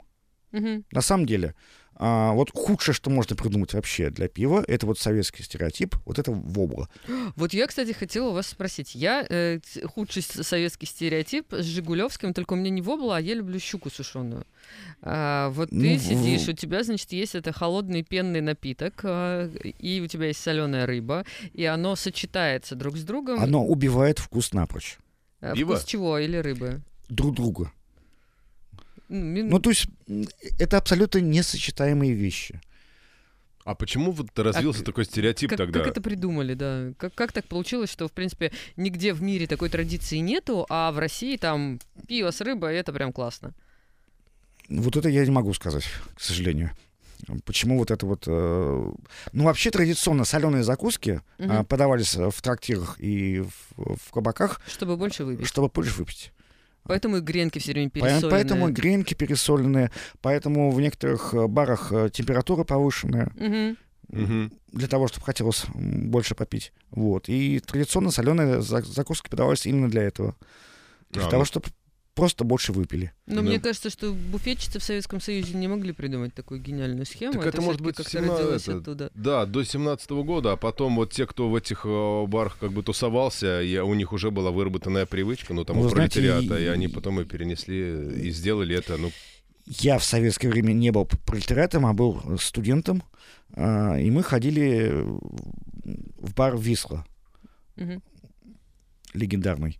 На 0.52 1.00
самом 1.00 1.24
деле, 1.24 1.54
а, 1.96 2.32
вот 2.32 2.50
худшее, 2.52 2.94
что 2.94 3.10
можно 3.10 3.36
придумать 3.36 3.72
вообще 3.74 4.10
для 4.10 4.28
пива, 4.28 4.64
это 4.66 4.86
вот 4.86 4.98
советский 4.98 5.42
стереотип, 5.42 5.96
вот 6.04 6.18
это 6.18 6.30
вобла. 6.32 6.88
Вот 7.36 7.52
я, 7.52 7.66
кстати, 7.66 7.92
хотела 7.92 8.28
у 8.30 8.32
вас 8.32 8.46
спросить. 8.48 8.94
Я 8.94 9.24
э, 9.28 9.60
худший 9.94 10.22
советский 10.22 10.86
стереотип 10.86 11.52
с 11.52 11.64
Жигулевским, 11.64 12.32
только 12.34 12.54
у 12.54 12.56
меня 12.56 12.70
не 12.70 12.82
вобла, 12.82 13.16
а 13.16 13.20
я 13.20 13.34
люблю 13.34 13.58
щуку 13.58 13.90
сушеную. 13.90 14.44
А, 15.02 15.50
вот 15.50 15.70
ты 15.70 15.76
Ну, 15.76 15.96
в- 15.96 16.00
сидишь, 16.00 16.48
у 16.48 16.52
тебя, 16.52 16.82
значит, 16.84 17.12
есть 17.12 17.34
это 17.34 17.52
холодный 17.52 18.02
пенный 18.02 18.40
напиток, 18.40 19.00
а, 19.04 19.48
и 19.78 20.00
у 20.00 20.06
тебя 20.06 20.26
есть 20.28 20.40
соленая 20.40 20.86
рыба, 20.86 21.24
и 21.52 21.64
оно 21.64 21.96
сочетается 21.96 22.74
друг 22.74 22.96
с 22.96 23.02
другом. 23.02 23.40
Оно 23.40 23.64
убивает 23.66 24.18
вкус 24.18 24.52
напрочь. 24.52 24.98
А, 25.40 25.54
Пиво? 25.54 25.74
Вкус 25.76 25.84
чего? 25.84 26.18
Или 26.18 26.36
рыбы? 26.38 26.80
Друг 27.08 27.34
друга. 27.34 27.70
Ну, 29.14 29.25
мин- 29.25 29.49
Ну, 29.49 29.61
то 29.61 29.71
есть, 29.71 29.87
это 30.59 30.78
абсолютно 30.78 31.18
несочетаемые 31.18 32.12
вещи. 32.14 32.61
А 33.64 33.75
почему 33.75 34.12
вот 34.12 34.37
развился 34.38 34.83
А 34.83 34.85
такой 34.85 35.04
стереотип 35.06 35.49
как, 35.50 35.56
тогда? 35.59 35.78
как 35.80 35.88
это 35.88 36.00
придумали, 36.02 36.52
да? 36.54 36.92
Как, 36.99 37.14
как 37.14 37.33
так 37.33 37.47
получилось, 37.47 37.90
что, 37.90 38.09
в 38.09 38.12
принципе, 38.12 38.52
нигде 38.76 39.14
в 39.14 39.23
мире 39.23 39.47
такой 39.47 39.71
традиции 39.71 40.18
нету, 40.18 40.66
а 40.68 40.92
в 40.92 40.99
России 40.99 41.37
там 41.38 41.80
пиво 42.06 42.30
с 42.30 42.40
рыбой, 42.42 42.76
это 42.76 42.92
прям 42.92 43.12
классно. 43.12 43.54
Вот 44.68 44.97
это 44.97 45.09
я 45.09 45.25
не 45.25 45.30
могу 45.30 45.54
сказать, 45.54 45.85
к 46.14 46.21
сожалению. 46.21 46.73
Почему 47.47 47.78
вот 47.78 47.90
это 47.90 48.04
вот... 48.04 48.25
э, 48.26 48.92
Ну, 49.33 49.44
вообще 49.44 49.71
традиционно 49.71 50.25
соленые 50.26 50.62
закуски 50.62 51.23
Мгм. 51.38 51.50
а, 51.52 51.64
подавались 51.64 52.16
э, 52.16 52.30
в 52.30 52.42
трактирах 52.42 52.97
и 53.00 53.40
в, 53.40 53.97
в 53.97 54.11
кабаках, 54.12 54.61
Чтобы 54.66 54.99
больше 54.99 55.25
выпить. 55.25 55.47
чтобы 55.47 55.71
позже 55.71 55.94
выпить. 55.94 56.33
Поэтому 56.85 57.17
и 57.19 57.21
гренки 57.21 57.59
все 57.59 57.73
время 57.73 57.91
пересоленные. 57.91 58.31
Поэтому 58.31 58.71
гренки 58.71 59.14
пересоленные, 59.14 59.91
поэтому 60.21 60.71
в 60.71 60.81
некоторых 60.81 61.35
барах 61.49 61.93
э, 61.93 62.11
температура 62.12 62.64
повышенная. 62.64 63.31
Мгм. 64.09 64.53
для 64.71 64.87
того, 64.87 65.09
чтобы 65.09 65.25
хотелось 65.25 65.64
больше 65.75 66.35
попить. 66.35 66.73
Вот. 66.91 67.29
И 67.29 67.59
традиционно 67.61 68.11
соленые 68.11 68.61
за- 68.61 68.83
закуски 68.83 69.29
подавались 69.31 69.67
именно 69.67 69.88
для 69.91 70.03
этого. 70.03 70.37
Для 71.11 71.23
А, 71.26 71.31
того, 71.31 71.41
ну, 71.41 71.45
чтобы 71.47 71.67
просто 72.14 72.44
больше 72.44 72.73
выпили. 72.73 73.12
Но 73.26 73.37
Да. 73.37 73.42
мне 73.42 73.59
кажется, 73.61 73.90
что 73.90 74.12
буфетчицы 74.12 74.78
в 74.78 74.85
Советском 74.85 75.21
Союзе 75.21 75.54
не 75.56 75.68
могли 75.68 75.92
придумать 75.92 76.33
такую 76.35 76.61
гениальную 76.61 77.06
схему. 77.06 77.33
Так 77.35 77.47
это 77.47 77.61
может 77.61 77.80
всё-таки 77.80 77.85
быть 77.85 77.97
как-то 77.97 78.09
всегда 78.11 78.37
родилось 78.38 78.62
это- 78.68 78.76
оттуда. 78.78 79.11
Да, 79.14 79.47
до 79.47 79.64
17 79.64 80.23
года, 80.25 80.52
а 80.52 80.56
потом 80.56 80.97
вот 80.97 81.12
те, 81.12 81.26
кто 81.26 81.49
в 81.50 81.56
этих 81.56 81.83
э, 81.85 82.26
барах 82.26 82.59
как 82.59 82.73
бы 82.73 82.83
тусовался, 82.83 83.61
и 83.62 83.76
у 83.78 83.94
них 83.94 84.12
уже 84.12 84.30
была 84.30 84.50
выработанная 84.50 85.06
привычка, 85.06 85.54
ну 85.54 85.64
там 85.64 85.78
Вы 85.80 85.87
у 85.87 85.88
знаете, 85.90 86.21
пролетариата, 86.21 86.59
и 86.61 86.64
и- 86.64 86.68
они 86.68 86.88
потом 86.88 87.21
и 87.21 87.25
перенесли, 87.25 88.28
и 88.28 88.30
сделали 88.30 88.76
это, 88.76 88.97
ну, 88.97 89.11
Я 89.66 89.99
в 89.99 90.04
советское 90.04 90.49
время 90.50 90.75
не 90.75 90.92
был 90.92 91.06
пролетариатом, 91.26 91.87
а 91.87 91.94
был 91.94 92.21
студентом. 92.38 93.02
а, 93.56 93.97
И 93.99 94.11
мы 94.11 94.23
ходили 94.23 94.92
в 96.18 96.35
бар 96.35 96.56
«Висла» 96.59 97.06
Мгм. 97.76 98.02
легендарный, 99.14 99.78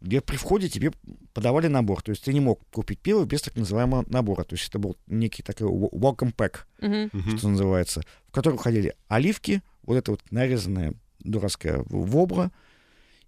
где 0.00 0.20
при 0.20 0.36
входе 0.36 0.68
тебе 0.68 0.92
подавали 1.32 1.66
набор. 1.66 2.02
То 2.02 2.10
есть 2.10 2.24
ты 2.24 2.32
не 2.32 2.40
мог 2.40 2.60
купить 2.70 3.00
пиво 3.00 3.24
без 3.24 3.42
так 3.42 3.56
называемого 3.56 4.04
набора. 4.08 4.44
То 4.44 4.54
есть 4.54 4.68
это 4.68 4.78
был 4.78 4.96
некий 5.06 5.42
такой 5.42 5.68
welcome 5.68 6.34
pack, 6.34 6.60
мгм. 6.80 7.38
что 7.38 7.48
называется, 7.48 8.02
в 8.28 8.32
который 8.32 8.56
входили 8.56 8.94
оливки, 9.08 9.62
вот 9.82 9.96
это 9.96 10.12
вот 10.12 10.20
нарезанная 10.30 10.94
дурацкая 11.20 11.82
вобла 11.88 12.52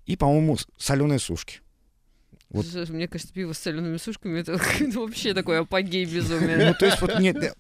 и, 0.06 0.16
по-моему, 0.16 0.56
соленые 0.76 1.18
сушки. 1.18 1.60
Вот. 2.50 2.66
Мне 2.88 3.06
кажется, 3.06 3.32
пиво 3.32 3.52
с 3.52 3.58
солеными 3.58 3.96
сушками 3.96 4.40
это 4.40 4.60
вообще 4.98 5.34
такой 5.34 5.60
апогей 5.60 6.04
безумия. 6.04 6.68
Ну, 6.68 6.74
то 6.74 6.86
есть 6.86 7.00
вот 7.00 7.12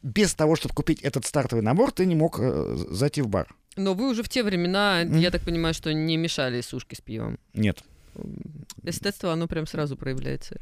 без 0.02 0.34
того, 0.34 0.56
чтобы 0.56 0.74
купить 0.74 1.00
этот 1.02 1.24
стартовый 1.26 1.62
набор, 1.62 1.92
ты 1.92 2.06
не 2.06 2.16
мог 2.16 2.38
э, 2.40 2.76
зайти 2.90 3.22
в 3.22 3.28
бар. 3.28 3.54
Но 3.76 3.94
вы 3.94 4.10
уже 4.10 4.24
в 4.24 4.28
те 4.28 4.42
времена, 4.42 5.02
я 5.02 5.30
так 5.30 5.42
понимаю, 5.42 5.74
что 5.74 5.94
не 5.94 6.16
мешали 6.16 6.60
сушки 6.60 6.96
с 6.96 7.00
пивом. 7.00 7.38
Нет. 7.54 7.84
Эстетство, 8.82 9.32
оно 9.32 9.46
прям 9.46 9.66
сразу 9.66 9.96
проявляется. 9.96 10.60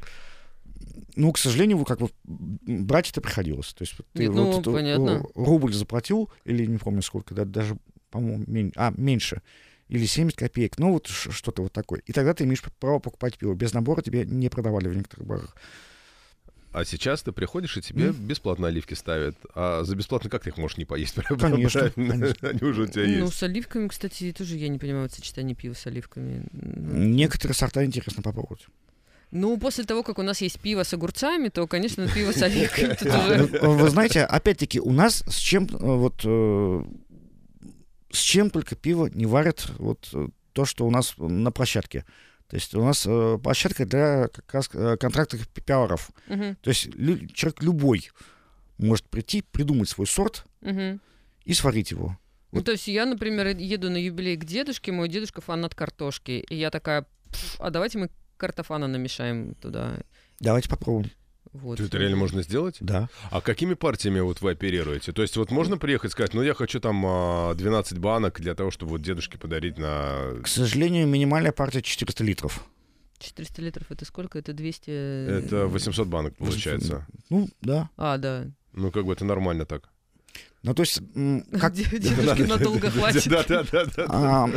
Ну, 1.15 1.31
к 1.31 1.37
сожалению, 1.37 1.83
как 1.85 1.99
бы 1.99 2.09
брать 2.23 3.09
это 3.11 3.21
приходилось. 3.21 3.73
То 3.73 3.83
есть 3.83 3.95
ты 4.13 4.23
Нет, 4.23 4.33
ну, 4.33 4.51
вот, 4.51 4.67
э, 4.67 4.71
понятно. 4.71 5.25
рубль 5.35 5.73
заплатил, 5.73 6.29
или 6.45 6.65
не 6.65 6.77
помню 6.77 7.01
сколько, 7.01 7.33
да, 7.33 7.45
даже, 7.45 7.77
по-моему, 8.11 8.43
мен- 8.47 8.73
а, 8.75 8.93
меньше, 8.95 9.41
или 9.89 10.05
70 10.05 10.37
копеек, 10.37 10.77
ну 10.77 10.93
вот 10.93 11.07
что-то 11.07 11.63
вот 11.63 11.73
такое. 11.73 12.01
И 12.05 12.13
тогда 12.13 12.33
ты 12.33 12.43
имеешь 12.43 12.61
право 12.79 12.99
покупать 12.99 13.37
пиво. 13.37 13.53
Без 13.55 13.73
набора 13.73 14.01
тебе 14.01 14.23
не 14.25 14.49
продавали 14.49 14.87
в 14.87 14.95
некоторых 14.95 15.27
барах. 15.27 15.55
А 16.71 16.85
сейчас 16.85 17.23
ты 17.23 17.31
приходишь, 17.31 17.77
и 17.77 17.81
тебе 17.81 18.11
бесплатно 18.11 18.67
оливки 18.67 18.93
ставят. 18.93 19.35
А 19.55 19.83
за 19.83 19.95
бесплатно 19.95 20.29
как 20.29 20.43
ты 20.43 20.49
их 20.49 20.57
можешь 20.57 20.77
не 20.77 20.85
поесть? 20.85 21.15
Конечно. 21.39 21.91
Они 21.95 22.61
уже 22.61 22.83
у 22.83 22.87
тебя 22.87 23.03
Ну, 23.03 23.25
есть. 23.25 23.33
с 23.33 23.43
оливками, 23.43 23.87
кстати, 23.87 24.31
тоже 24.37 24.55
я 24.55 24.69
не 24.69 24.77
понимаю 24.77 25.03
вот 25.03 25.13
сочетание 25.13 25.55
пива 25.55 25.73
с 25.73 25.87
оливками. 25.87 26.45
Ну, 26.51 26.97
Некоторые 26.97 27.55
сорта 27.55 27.83
интересно 27.83 28.21
попробовать. 28.21 28.67
Ну, 29.31 29.57
после 29.59 29.83
того, 29.83 30.03
как 30.03 30.19
у 30.19 30.23
нас 30.23 30.41
есть 30.41 30.59
пиво 30.59 30.83
с 30.83 30.93
огурцами, 30.93 31.49
то, 31.49 31.65
конечно, 31.67 32.07
пиво 32.07 32.31
с 32.31 32.41
оливками 32.41 32.97
ну, 33.61 33.73
Вы 33.73 33.89
знаете, 33.89 34.23
опять-таки, 34.23 34.79
у 34.79 34.91
нас 34.91 35.23
с 35.27 35.37
чем 35.37 35.65
э, 35.65 35.77
вот 35.77 36.21
э, 36.23 36.83
с 38.11 38.17
чем 38.17 38.49
только 38.49 38.75
пиво 38.75 39.07
не 39.13 39.25
варят 39.25 39.71
вот 39.77 40.09
э, 40.13 40.29
то, 40.53 40.65
что 40.65 40.85
у 40.85 40.91
нас 40.91 41.13
на 41.17 41.51
площадке. 41.51 42.05
То 42.49 42.55
есть 42.55 42.73
у 42.75 42.83
нас 42.83 43.05
э, 43.07 43.37
площадка 43.41 43.85
для 43.85 44.27
как 44.27 44.53
раз 44.53 44.69
э, 44.73 44.97
контрактных 44.97 45.47
пиаров. 45.49 46.09
Мгм, 46.27 46.55
То 46.61 46.69
есть 46.71 46.87
лю- 46.95 47.27
человек 47.27 47.61
любой 47.61 48.09
может 48.79 49.05
прийти, 49.05 49.43
придумать 49.43 49.87
свой 49.89 50.07
сорт 50.07 50.45
мгм. 50.61 50.99
и 51.45 51.53
сварить 51.53 51.91
его. 51.91 52.17
Ну, 52.51 52.63
то 52.63 52.71
есть 52.71 52.87
я, 52.87 53.05
например, 53.05 53.47
еду 53.55 53.91
на 53.91 53.97
юбилей 53.97 54.35
к 54.35 54.45
дедушке, 54.45 54.91
мой 54.91 55.07
дедушка 55.07 55.41
фанат 55.41 55.75
картошки, 55.75 56.43
и 56.49 56.55
я 56.55 56.71
такая, 56.71 57.05
«Пф, 57.31 57.57
а 57.59 57.69
давайте 57.69 57.99
мы 57.99 58.09
картофана 58.37 58.87
намешаем 58.87 59.53
туда. 59.55 59.99
Давайте 60.39 60.69
попробуем. 60.69 61.11
Вот. 61.51 61.79
Это 61.79 61.97
реально 61.97 62.17
можно 62.17 62.43
сделать? 62.43 62.77
Да. 62.79 63.09
А 63.31 63.41
какими 63.41 63.73
партиями 63.73 64.19
вот 64.19 64.41
вы 64.41 64.51
оперируете? 64.51 65.11
То 65.13 65.21
есть 65.23 65.35
вот 65.35 65.49
можно 65.49 65.77
приехать 65.77 66.11
и 66.11 66.13
сказать, 66.13 66.33
ну 66.33 66.43
я 66.43 66.53
хочу 66.53 66.79
там 66.79 67.03
а, 67.05 67.55
12 67.55 67.97
банок 67.97 68.39
для 68.39 68.53
того, 68.53 68.69
чтобы 68.69 68.91
вот 68.91 69.01
дедушке 69.01 69.37
подарить 69.37 69.77
на... 69.77 70.35
К 70.43 70.47
сожалению, 70.47 71.07
минимальная 71.07 71.51
партия 71.51 71.81
400 71.81 72.23
литров. 72.23 72.63
400 73.17 73.61
литров 73.61 73.91
это 73.91 74.05
сколько? 74.05 74.37
Это 74.37 74.53
200... 74.53 74.89
Это 75.45 75.67
800 75.67 76.07
банок 76.07 76.37
получается. 76.37 77.07
Ну, 77.29 77.49
да. 77.61 77.89
А, 77.97 78.17
да. 78.17 78.45
Ну 78.73 78.91
как 78.91 79.05
бы 79.05 79.13
это 79.13 79.25
нормально 79.25 79.65
так. 79.65 79.89
Ну, 80.61 80.73
то 80.73 80.83
есть, 80.83 81.01
как, 81.59 81.73
Дедушке 81.73 82.45
надолго 82.45 82.91
хватит. 82.91 83.27
Да, 83.27 83.43
да, 83.47 83.63
да, 83.71 83.85
да. 83.85 84.05
А, 84.09 84.49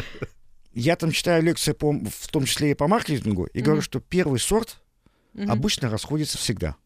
я 0.75 0.97
там 0.97 1.12
читаю 1.12 1.43
лекции, 1.43 1.73
по, 1.73 1.93
в 1.93 2.29
том 2.29 2.45
числе 2.45 2.73
и 2.73 2.75
по 2.75 2.89
маркетингу, 2.89 3.45
и 3.47 3.61
говорю, 3.61 3.79
Мгм. 3.79 3.85
что 3.85 4.01
первый 4.01 4.41
сорт 4.41 4.82
Мгм, 5.35 5.51
обычно 5.51 5.89
расходится 5.91 6.39
всегда. 6.39 6.77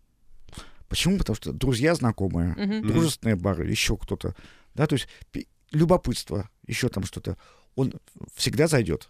Почему? 0.88 1.18
Потому 1.18 1.36
что 1.36 1.52
друзья 1.52 1.94
знакомые. 1.94 2.54
Мгм. 2.54 2.86
дружественные 2.86 3.36
бары, 3.36 3.68
еще 3.68 3.96
кто-то. 3.96 4.34
Да, 4.74 4.86
то 4.86 4.94
есть 4.94 5.08
любопытство, 5.72 6.48
еще 6.66 6.88
там 6.88 7.04
что-то. 7.04 7.36
Он 7.74 7.92
всегда 8.34 8.66
зайдет. 8.68 9.08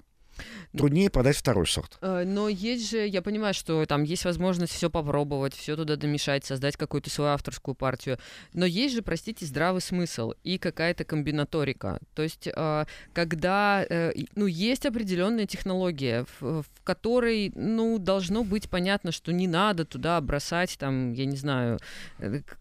Труднее 0.77 1.11
продать 1.11 1.37
второй 1.37 1.67
сорт. 1.67 1.99
Э, 2.01 2.25
Но 2.27 2.49
есть 2.49 2.91
же, 2.91 3.07
я 3.07 3.23
понимаю, 3.23 3.55
что 3.55 3.85
там 3.87 4.03
есть 4.03 4.25
возможность 4.25 4.73
все 4.73 4.91
попробовать, 4.91 5.55
все 5.55 5.77
туда 5.77 5.97
домешать, 5.97 6.45
создать 6.45 6.77
какую-то 6.77 7.11
свою 7.11 7.31
авторскую 7.31 7.75
партию. 7.75 8.19
Но 8.53 8.67
есть 8.67 8.95
же, 8.95 9.03
простите, 9.03 9.47
здравый 9.47 9.81
смысл 9.81 10.33
и 10.45 10.59
какая-то 10.59 11.05
комбинаторика. 11.05 11.99
То 12.15 12.23
есть, 12.23 12.49
э, 12.53 12.85
когда, 13.13 13.85
э, 13.89 14.13
ну, 14.35 14.47
есть 14.47 14.87
определенная 14.87 15.47
технология, 15.47 16.27
в, 16.41 16.63
в 16.63 16.67
которой, 16.85 17.53
ну, 17.55 17.99
должно 17.99 18.45
быть 18.45 18.69
понятно, 18.69 19.13
что 19.13 19.33
не 19.33 19.49
надо 19.49 19.85
туда 19.85 20.21
бросать, 20.21 20.77
там, 20.79 21.13
я 21.13 21.25
не 21.27 21.37
знаю, 21.37 21.79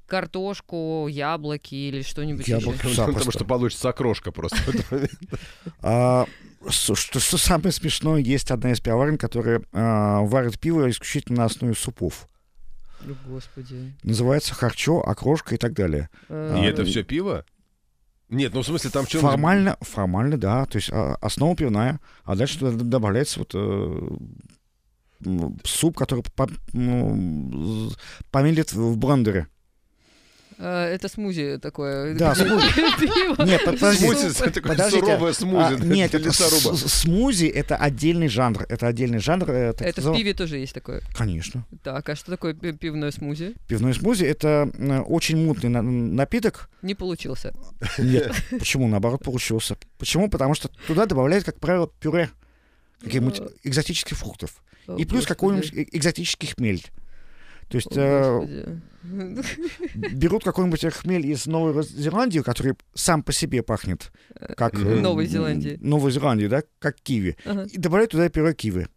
картошку, 0.08 1.08
яблоки 1.10 1.76
или 1.76 2.02
что-нибудь. 2.02 2.48
Яблоки. 2.48 2.78
Потому 2.78 2.94
Запросто. 2.96 3.32
что 3.32 3.46
получится 3.46 3.90
окрошка 3.90 4.32
просто. 4.32 4.58
А, 6.68 6.72
что, 6.72 6.96
что 6.96 7.38
самое 7.38 7.72
смешное, 7.72 8.20
есть 8.20 8.52
одна 8.52 8.72
из 8.72 8.80
пивоварен, 8.82 9.18
которая 9.18 9.62
а, 9.72 10.22
варит 10.22 10.60
пиво 10.60 10.90
исключительно 10.90 11.40
на 11.40 11.46
основе 11.46 11.74
супов. 11.76 12.28
Господи. 13.28 13.94
Называется 14.04 14.56
харчо, 14.56 15.00
окрошка 15.02 15.56
и 15.56 15.58
так 15.58 15.74
далее. 15.74 16.10
Э, 16.28 16.58
И 16.60 16.66
это 16.66 16.84
все 16.86 17.04
пиво? 17.04 17.46
Нет, 18.30 18.54
ну 18.56 18.62
в 18.62 18.66
смысле 18.66 18.90
там 18.90 19.06
что 19.06 19.20
Формально, 19.20 19.78
формально, 19.82 20.38
да. 20.38 20.66
То 20.66 20.78
есть 20.78 20.90
а, 20.92 21.16
основа 21.22 21.56
пивная, 21.56 22.00
а 22.24 22.36
дальше 22.36 22.58
туда 22.60 22.72
добавляется 22.84 23.40
вот 23.40 23.52
э, 23.54 24.10
суп, 25.64 25.98
который 25.98 26.24
по- 26.36 26.50
ну, 26.74 27.92
помелит 28.32 28.74
в 28.74 28.98
блендере. 28.98 29.48
Э, 30.58 30.94
Это 30.96 31.08
смузи 31.10 31.58
такое. 31.62 32.16
Да, 32.16 32.34
смузи. 32.36 33.46
Нет, 33.46 33.64
под- 33.66 33.80
подождите. 33.80 34.14
Смузи, 34.16 34.28
это 34.42 34.52
такое 34.52 34.72
Подождите. 34.72 35.06
суровое 35.06 35.32
А, 35.32 35.34
смузи. 35.34 35.74
нет, 35.86 36.12
для 36.12 36.20
это 36.20 36.30
лесоруба. 36.30 36.78
смузи 36.78 37.46
это 37.46 37.76
отдельный 37.76 38.28
жанр. 38.28 38.66
Это 38.70 38.88
отдельный 38.88 39.20
жанр. 39.20 39.50
э, 39.50 39.74
Это 39.80 40.02
в 40.02 40.16
пиве 40.16 40.34
тоже 40.34 40.58
есть 40.58 40.74
такое. 40.74 41.02
Конечно. 41.16 41.66
Так, 41.84 42.08
а 42.10 42.16
что 42.16 42.32
такое 42.32 42.54
пи- 42.54 42.74
пивное 42.74 43.12
смузи? 43.12 43.54
Пивной 43.68 43.94
смузи 43.94 44.24
это 44.26 44.70
очень 45.08 45.38
мутный 45.38 45.70
на- 45.70 45.82
напиток. 45.82 46.70
Не 46.82 46.96
получился. 46.96 47.54
Нет, 47.98 48.34
почему 48.52 48.88
наоборот 48.88 49.24
получился? 49.24 49.78
Почему? 49.98 50.30
Потому 50.30 50.54
что 50.56 50.70
туда 50.88 51.06
добавляют, 51.06 51.46
как 51.46 51.60
правило, 51.60 51.88
пюре 52.00 52.30
каких-нибудь 53.02 53.42
экзотических 53.64 54.18
фруктов. 54.18 54.62
О, 54.88 54.96
И 54.98 55.06
плюс 55.06 55.26
какой-нибудь 55.26 55.74
э- 55.74 55.86
экзотический 55.92 56.48
хмель. 56.50 56.84
То 57.70 57.76
есть 57.78 57.98
О, 57.98 58.46
э, 58.48 58.78
берут 59.04 60.44
какой-нибудь 60.44 60.86
хмель 60.94 61.26
из 61.28 61.46
Новой 61.48 61.84
Зеландии, 61.84 62.40
который 62.40 62.76
сам 62.94 63.24
по 63.24 63.34
себе 63.34 63.64
пахнет, 63.64 64.12
как... 64.56 64.76
Э, 64.76 65.00
Новой 65.02 65.26
Зеландии. 65.26 65.78
Новой 65.82 66.12
Зеландии, 66.12 66.48
да, 66.48 66.64
как 66.80 66.96
киви. 67.02 67.38
Ага. 67.46 67.64
И 67.72 67.78
добавляют 67.78 68.12
туда 68.12 68.30
пюре 68.30 68.54
киви. 68.54 68.88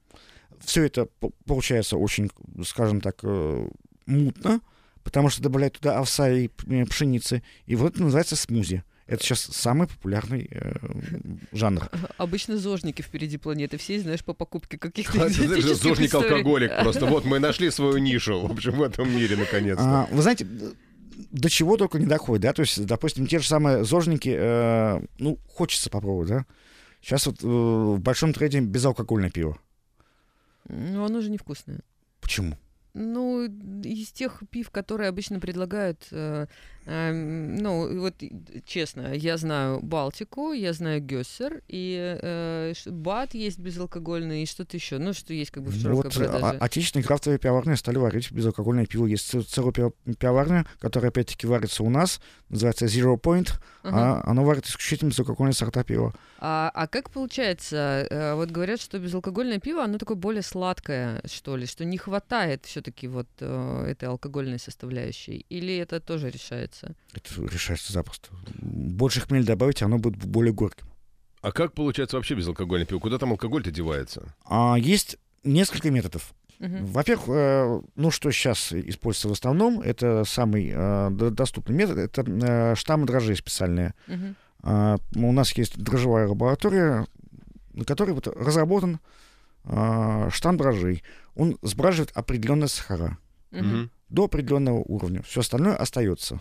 Все 0.60 0.84
это 0.84 1.06
по- 1.06 1.30
получается 1.46 1.96
очень, 1.96 2.30
скажем 2.64 3.00
так, 3.00 3.20
э, 3.22 3.68
мутно, 4.06 4.60
потому 5.02 5.30
что 5.30 5.42
добавляют 5.42 5.74
туда 5.74 5.98
овса 5.98 6.30
и 6.30 6.48
пшеницы. 6.48 7.42
И 7.66 7.76
вот 7.76 7.94
это 7.94 8.02
называется 8.02 8.36
смузи. 8.36 8.82
Это 9.08 9.24
сейчас 9.24 9.40
самый 9.40 9.88
популярный 9.88 10.48
э, 10.50 10.74
жанр. 11.52 11.88
Обычно 12.18 12.58
зожники 12.58 13.00
впереди 13.00 13.38
планеты. 13.38 13.78
Все, 13.78 13.98
знаешь, 14.00 14.22
по 14.22 14.34
покупке 14.34 14.76
каких-то 14.76 15.16
Знаешь, 15.16 15.38
экзотических 15.38 15.82
Зожник 15.82 16.08
историй. 16.08 16.28
алкоголик 16.28 16.72
просто. 16.82 17.06
Вот 17.06 17.24
мы 17.24 17.38
нашли 17.38 17.70
свою 17.70 17.96
нишу, 17.96 18.46
в 18.46 18.52
общем, 18.52 18.72
в 18.72 18.82
этом 18.82 19.10
мире 19.10 19.36
наконец-то. 19.36 19.82
А, 20.02 20.08
вы 20.12 20.20
знаете, 20.20 20.46
до 21.30 21.48
чего 21.48 21.78
только 21.78 21.98
не 21.98 22.04
доходит, 22.04 22.42
да? 22.42 22.52
То 22.52 22.60
есть, 22.60 22.84
допустим, 22.84 23.26
те 23.26 23.38
же 23.38 23.48
самые 23.48 23.82
зожники, 23.82 24.34
э, 24.38 25.00
ну, 25.18 25.38
хочется 25.48 25.88
попробовать, 25.88 26.28
да? 26.28 26.46
Сейчас 27.00 27.26
вот 27.26 27.42
э, 27.42 27.46
в 27.46 27.98
большом 28.00 28.34
тренде 28.34 28.60
безалкогольное 28.60 29.30
пиво. 29.30 29.58
Ну, 30.68 31.02
оно 31.02 31.22
же 31.22 31.30
невкусное. 31.30 31.80
Почему? 32.20 32.58
Ну, 32.94 33.44
из 33.82 34.10
тех 34.10 34.42
пив, 34.50 34.70
которые 34.70 35.08
обычно 35.08 35.40
предлагают, 35.40 36.08
э, 36.10 36.46
ну, 36.92 38.00
вот 38.00 38.14
честно, 38.64 39.12
я 39.14 39.36
знаю 39.36 39.80
Балтику, 39.82 40.52
я 40.52 40.72
знаю 40.72 41.00
Гессер, 41.00 41.62
и 41.68 42.18
э, 42.22 42.72
Бат 42.86 43.34
есть 43.34 43.58
безалкогольный, 43.58 44.42
и 44.42 44.46
что-то 44.46 44.76
еще, 44.76 44.98
ну, 44.98 45.12
что 45.12 45.34
есть 45.34 45.50
как 45.50 45.62
бы 45.64 45.70
в 45.70 45.74
Ну 45.76 45.80
широкой 45.82 46.04
вот 46.04 46.14
продаже. 46.14 46.44
а- 46.60 46.64
отечественные 46.64 47.04
крафтовые 47.04 47.38
пивоварни 47.38 47.74
стали 47.74 47.98
варить 47.98 48.32
безалкогольное 48.32 48.86
пиво. 48.86 49.06
Есть 49.06 49.28
целая 49.50 49.72
пиво- 49.72 49.92
пивоварня, 50.18 50.66
которая 50.80 51.10
опять-таки 51.10 51.46
варится 51.46 51.82
у 51.82 51.90
нас, 51.90 52.20
называется 52.48 52.86
Zero 52.86 53.20
Point, 53.20 53.52
Ага. 53.82 54.22
а 54.24 54.30
оно 54.30 54.44
варит 54.44 54.66
исключительно 54.66 55.10
безалкогольные 55.10 55.54
сорта 55.54 55.84
пива. 55.84 56.14
А, 56.40 56.70
а 56.74 56.86
как 56.86 57.10
получается, 57.10 58.06
э, 58.08 58.34
вот 58.34 58.50
говорят, 58.50 58.80
что 58.80 58.98
безалкогольное 58.98 59.58
пиво, 59.58 59.82
оно 59.84 59.98
такое 59.98 60.16
более 60.16 60.42
сладкое, 60.42 61.20
что 61.26 61.56
ли, 61.56 61.66
что 61.66 61.84
не 61.84 61.98
хватает 61.98 62.64
все-таки 62.64 63.08
вот 63.08 63.26
э, 63.40 63.84
этой 63.90 64.08
алкогольной 64.08 64.58
составляющей, 64.58 65.44
или 65.48 65.76
это 65.76 66.00
тоже 66.00 66.30
решается? 66.30 66.77
Это 66.86 67.42
решается 67.42 67.92
запросто. 67.92 68.28
Больше 68.60 69.20
хмель 69.20 69.44
добавить, 69.44 69.82
оно 69.82 69.98
будет 69.98 70.24
более 70.24 70.52
горьким. 70.52 70.86
А 71.40 71.52
как 71.52 71.72
получается 71.72 72.16
вообще 72.16 72.34
безалкогольное 72.34 72.86
пиво? 72.86 72.98
Куда 72.98 73.18
там 73.18 73.30
алкоголь-то 73.30 73.70
девается? 73.70 74.34
А 74.44 74.76
есть 74.78 75.18
несколько 75.44 75.90
методов. 75.90 76.34
Мгм. 76.58 76.86
Во-первых, 76.86 77.28
э, 77.28 77.80
ну 77.94 78.10
что 78.10 78.30
сейчас 78.32 78.72
используется 78.72 79.28
в 79.28 79.32
основном, 79.32 79.80
это 79.80 80.24
самый 80.24 80.72
э, 80.74 81.10
доступный 81.10 81.76
метод, 81.76 81.98
это 81.98 82.24
э, 82.26 82.74
штаммы 82.74 83.06
дрожжей 83.06 83.36
специальные. 83.36 83.94
Мгм. 84.08 84.34
А, 84.62 84.98
у 85.14 85.32
нас 85.32 85.52
есть 85.52 85.78
дрожжевая 85.78 86.26
лаборатория, 86.26 87.06
на 87.74 87.84
которой 87.84 88.10
вот 88.10 88.26
разработан 88.26 88.98
а, 89.64 90.30
штамм 90.30 90.56
дрожжей. 90.56 91.04
Он 91.36 91.58
сбраживает 91.62 92.10
определенные 92.16 92.68
сахара 92.68 93.18
Мгм. 93.50 93.90
До 94.08 94.24
определенного 94.24 94.78
уровня. 94.78 95.22
Все 95.22 95.40
остальное 95.40 95.76
остается. 95.76 96.40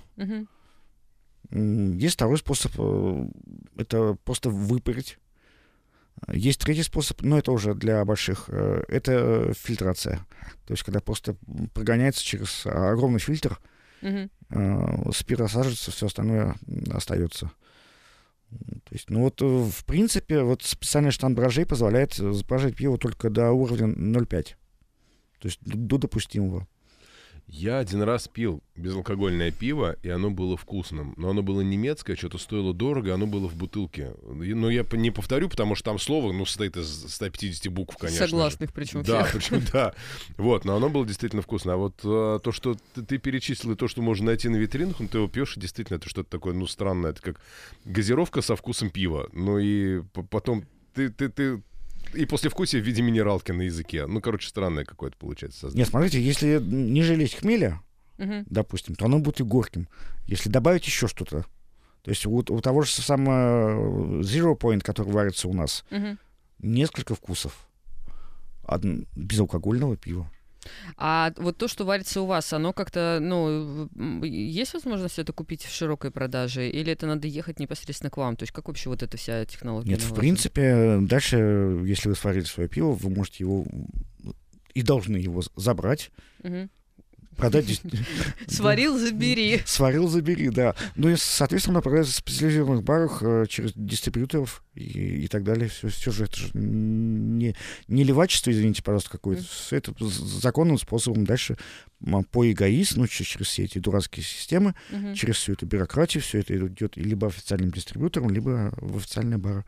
М, 1.51 1.97
Есть 1.97 2.15
второй 2.15 2.37
способ, 2.37 2.71
э, 2.77 3.27
это 3.77 4.17
просто 4.23 4.49
выпарить. 4.49 5.17
Есть 6.31 6.61
третий 6.61 6.83
способ, 6.83 7.21
но 7.21 7.37
это 7.37 7.51
уже 7.51 7.73
для 7.75 8.03
больших, 8.03 8.45
э, 8.47 8.83
это 8.87 9.53
фильтрация. 9.53 10.25
То 10.65 10.73
есть, 10.73 10.83
когда 10.83 10.99
просто 10.99 11.35
прогоняется 11.73 12.23
через 12.23 12.65
огромный 12.65 13.19
фильтр, 13.19 13.59
э, 14.49 15.11
спирт 15.13 15.41
осаживается, 15.41 15.91
все 15.91 16.07
остальное 16.07 16.55
остается. 16.91 17.51
То 18.49 18.91
есть, 18.93 19.09
ну 19.09 19.21
вот, 19.21 19.41
в 19.41 19.83
принципе, 19.85 20.41
вот 20.41 20.63
специальный 20.63 21.11
штамп 21.11 21.35
дрожжей 21.35 21.65
позволяет 21.65 22.13
сбраживать 22.13 22.75
пиво 22.77 22.97
только 22.97 23.29
до 23.29 23.51
уровня 23.51 23.87
0,5. 23.87 24.55
То 25.39 25.47
есть 25.47 25.59
до 25.63 25.97
допустимого. 25.97 26.67
Я 27.49 27.79
один 27.79 28.01
раз 28.01 28.27
пил 28.27 28.61
безалкогольное 28.75 29.51
пиво, 29.51 29.95
и 30.03 30.09
оно 30.09 30.29
было 30.29 30.57
вкусным. 30.57 31.13
Но 31.15 31.29
оно 31.29 31.41
было 31.41 31.61
немецкое, 31.61 32.17
что-то 32.17 32.37
стоило 32.37 32.73
дорого, 32.73 33.13
оно 33.13 33.25
было 33.25 33.47
в 33.47 33.55
бутылке. 33.55 34.13
Но 34.25 34.69
я 34.69 34.83
п- 34.83 34.97
не 34.97 35.11
повторю, 35.11 35.47
потому 35.47 35.73
что 35.75 35.85
там 35.85 35.97
слово, 35.97 36.33
ну, 36.33 36.45
состоит 36.45 36.75
из 36.75 37.13
150 37.13 37.71
букв, 37.71 37.95
конечно. 37.97 38.27
Согласных 38.27 38.73
причем 38.73 39.01
Да, 39.03 39.23
всех. 39.23 39.35
причем 39.41 39.63
да. 39.71 39.93
Вот, 40.35 40.65
но 40.65 40.75
оно 40.75 40.89
было 40.89 41.05
действительно 41.05 41.41
вкусно. 41.41 41.73
А 41.73 41.77
вот 41.77 42.01
э, 42.03 42.39
то, 42.43 42.51
что 42.51 42.75
ты, 42.93 43.03
ты 43.03 43.17
перечислил, 43.17 43.71
и 43.71 43.75
то, 43.75 43.87
что 43.87 44.01
можно 44.01 44.25
найти 44.25 44.49
на 44.49 44.57
витринах, 44.57 44.99
ну, 44.99 45.07
ты 45.07 45.17
его 45.17 45.27
пьешь, 45.29 45.55
и 45.55 45.59
действительно, 45.61 45.95
это 45.97 46.09
что-то 46.09 46.29
такое, 46.29 46.53
ну, 46.53 46.67
странное. 46.67 47.11
Это 47.11 47.21
как 47.21 47.39
газировка 47.85 48.41
со 48.41 48.57
вкусом 48.57 48.89
пива. 48.89 49.29
Ну, 49.31 49.57
и 49.57 50.01
потом 50.29 50.65
ты, 50.93 51.09
ты, 51.09 51.29
ты... 51.29 51.61
И 52.13 52.25
послевкусие 52.25 52.81
в 52.81 52.85
виде 52.85 53.01
минералки 53.01 53.51
на 53.51 53.63
языке. 53.63 54.05
Ну, 54.07 54.21
короче, 54.21 54.47
странное 54.49 54.85
какое-то 54.85 55.17
получается 55.17 55.59
создание. 55.61 55.81
Нет, 55.83 55.89
смотрите, 55.89 56.21
если 56.21 56.59
не 56.59 57.01
жалеть 57.03 57.35
хмеля, 57.35 57.81
Мгм. 58.17 58.45
допустим, 58.49 58.95
то 58.95 59.05
оно 59.05 59.19
будет 59.19 59.39
и 59.41 59.43
горьким. 59.43 59.87
Если 60.25 60.49
добавить 60.49 60.85
еще 60.87 61.07
что-то, 61.07 61.45
то 62.01 62.09
есть 62.11 62.25
у, 62.25 62.31
у 62.35 62.43
того 62.61 62.81
же 62.81 62.91
самого 62.91 64.21
Zero 64.21 64.57
Point, 64.57 64.81
который 64.81 65.11
варится 65.11 65.47
у 65.47 65.53
нас, 65.53 65.85
Мгм. 65.91 66.17
несколько 66.59 67.15
вкусов. 67.15 67.67
Од- 68.63 68.83
безалкогольного 69.15 69.95
пива. 69.97 70.29
А 70.97 71.33
вот 71.37 71.57
то, 71.57 71.67
что 71.67 71.85
варится 71.85 72.21
у 72.21 72.25
вас, 72.25 72.51
оно 72.53 72.73
как-то, 72.73 73.19
ну, 73.21 73.85
есть 74.23 74.73
возможность 74.73 75.19
это 75.19 75.33
купить 75.33 75.63
в 75.63 75.73
широкой 75.73 76.11
продаже, 76.11 76.69
или 76.69 76.91
это 76.91 77.07
надо 77.07 77.27
ехать 77.27 77.59
непосредственно 77.59 78.09
к 78.09 78.17
вам? 78.17 78.35
То 78.35 78.43
есть 78.43 78.53
как 78.53 78.67
вообще 78.67 78.89
вот 78.89 79.03
эта 79.03 79.17
вся 79.17 79.45
технология? 79.45 79.91
Нет, 79.91 80.01
в 80.01 80.13
принципе, 80.13 80.99
дальше, 81.01 81.81
если 81.85 82.09
вы 82.09 82.15
сварили 82.15 82.45
свое 82.45 82.69
пиво, 82.69 82.91
вы 82.91 83.09
можете 83.09 83.43
его 83.43 83.65
и 84.73 84.81
должны 84.83 85.17
его 85.17 85.41
забрать, 85.55 86.11
Мгм. 86.43 86.69
Продать. 87.37 87.81
Сварил, 88.47 88.97
забери. 88.97 89.61
Сварил, 89.65 90.07
забери, 90.07 90.49
да. 90.49 90.75
Ну 90.95 91.09
и, 91.09 91.15
соответственно, 91.15 91.81
продается 91.81 92.13
в 92.13 92.17
специализированных 92.17 92.83
барах 92.83 93.21
э, 93.21 93.45
через 93.47 93.71
дистрибьюторов 93.75 94.63
и, 94.75 95.23
и 95.23 95.27
так 95.27 95.43
далее. 95.43 95.69
Все, 95.69 95.87
все 95.87 96.11
же 96.11 96.25
это 96.25 96.35
же 96.37 96.49
не, 96.53 97.55
не 97.87 98.03
левачество, 98.03 98.51
извините, 98.51 98.83
пожалуйста, 98.83 99.11
какое-то. 99.11 99.43
Это 99.71 99.93
законным 99.99 100.77
способом 100.77 101.25
дальше 101.25 101.57
по 102.31 102.49
эгоизму, 102.51 103.01
ну, 103.01 103.07
через, 103.07 103.47
все 103.47 103.63
эти 103.63 103.79
дурацкие 103.79 104.23
системы, 104.23 104.75
через 105.15 105.37
всю 105.37 105.53
эту 105.53 105.65
бюрократию, 105.65 106.21
все 106.21 106.39
это 106.39 106.57
идет 106.57 106.95
либо 106.97 107.27
официальным 107.27 107.71
дистрибьютором, 107.71 108.29
либо 108.29 108.73
в 108.77 108.97
официальные 108.97 109.37
бары. 109.37 109.65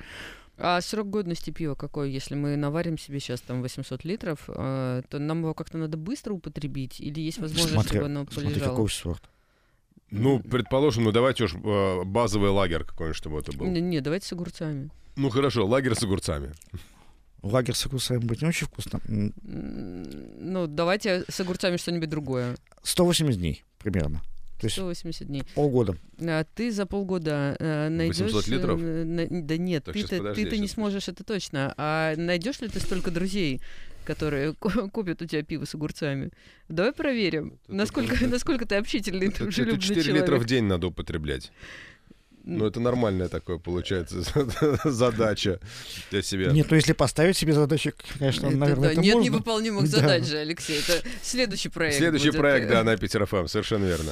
А 0.61 0.81
срок 0.81 1.09
годности 1.09 1.51
пива 1.51 1.75
какой? 1.75 2.11
Если 2.11 2.35
мы 2.35 2.55
наварим 2.57 2.97
себе 2.97 3.19
сейчас 3.19 3.41
там 3.41 3.61
800 3.61 4.03
литров, 4.03 4.43
э, 4.47 5.01
то 5.09 5.19
нам 5.19 5.41
его 5.41 5.53
как-то 5.53 5.77
надо 5.77 5.97
быстро 5.97 6.33
употребить? 6.33 6.99
Или 6.99 7.21
есть 7.21 7.39
возможность, 7.39 7.73
Смотря, 7.73 7.89
чтобы 7.89 8.05
оно 8.05 8.25
смотри, 8.29 8.53
полежало? 8.53 8.69
какой 8.71 8.89
сорт. 8.89 9.23
Ну, 10.11 10.39
предположим, 10.39 11.03
ну 11.03 11.11
давайте 11.11 11.45
уж 11.45 11.55
э, 11.55 12.03
базовый 12.03 12.49
лагерь 12.49 12.83
какой-нибудь, 12.83 13.15
чтобы 13.15 13.39
это 13.39 13.55
был. 13.55 13.67
Не, 13.67 13.79
не, 13.79 14.01
давайте 14.01 14.25
с 14.25 14.33
огурцами. 14.33 14.89
Ну 15.15 15.29
хорошо, 15.29 15.65
лагерь 15.65 15.95
с 15.95 16.03
огурцами. 16.03 16.53
Лагерь 17.41 17.75
с 17.75 17.85
огурцами 17.85 18.19
будет 18.19 18.41
не 18.41 18.47
очень 18.49 18.67
вкусно. 18.67 18.99
Ну, 19.07 20.67
давайте 20.67 21.23
с 21.29 21.39
огурцами 21.39 21.77
что-нибудь 21.77 22.09
другое. 22.09 22.57
180 22.83 23.39
дней 23.39 23.63
примерно. 23.77 24.21
То 24.59 24.65
есть 24.65 24.75
180 24.75 25.27
дней. 25.27 25.43
полгода. 25.55 25.95
А 26.19 26.43
ты 26.43 26.71
за 26.71 26.85
полгода 26.85 27.55
э, 27.59 27.89
найдешь... 27.89 28.19
800 28.19 28.47
литров? 28.47 28.79
на- 28.81 29.27
да 29.43 29.57
нет, 29.57 29.85
Так, 29.85 29.93
ты-то, 29.93 30.17
подожди, 30.17 30.43
ты-то 30.43 30.57
не 30.57 30.67
сможешь, 30.67 31.07
это 31.07 31.23
точно. 31.23 31.73
А 31.77 32.15
найдешь 32.17 32.59
ли 32.61 32.67
ты 32.67 32.79
столько 32.79 33.09
друзей, 33.11 33.61
которые 34.05 34.53
ку- 34.55 34.89
купят 34.89 35.21
у 35.21 35.25
тебя 35.25 35.43
пиво 35.43 35.65
с 35.65 35.75
огурцами? 35.75 36.31
Давай 36.67 36.91
проверим, 36.91 37.57
Это- 37.65 37.73
насколько, 37.73 38.15
это- 38.15 38.27
насколько 38.27 38.65
ты 38.65 38.75
общительный, 38.75 39.27
Это, 39.27 39.35
это 39.35 39.43
дружелюбный 39.43 39.81
4 39.81 40.01
человек. 40.03 40.21
литра 40.23 40.37
в 40.37 40.45
день 40.45 40.65
надо 40.65 40.87
употреблять. 40.87 41.51
Ну, 42.43 42.65
это 42.65 42.80
нормальная 42.80 43.28
такое, 43.28 43.58
получается, 43.58 44.23
задача 44.86 45.60
для 46.12 46.21
себя. 46.21 46.52
Нет, 46.52 46.67
ну 46.69 46.75
если 46.75 46.93
поставить 46.93 47.38
себе 47.38 47.54
задачи, 47.54 47.93
конечно, 48.17 48.47
Это 48.47 48.58
наверное, 48.58 48.84
да, 48.88 48.91
это 48.93 49.02
нет 49.02 49.15
можно. 49.15 49.30
невыполнимых 49.30 49.89
Да. 49.89 49.97
задач 49.99 50.25
же, 50.25 50.38
Алексей. 50.38 50.80
Это 50.80 51.04
следующий 51.21 51.69
проект. 51.69 51.97
Следующий 51.97 52.30
будет. 52.32 52.39
проект, 52.39 52.69
да, 52.69 52.84
на 52.84 52.97
Питер 52.97 53.25
ФМ, 53.25 53.47
совершенно 53.47 53.86
верно. 53.86 54.12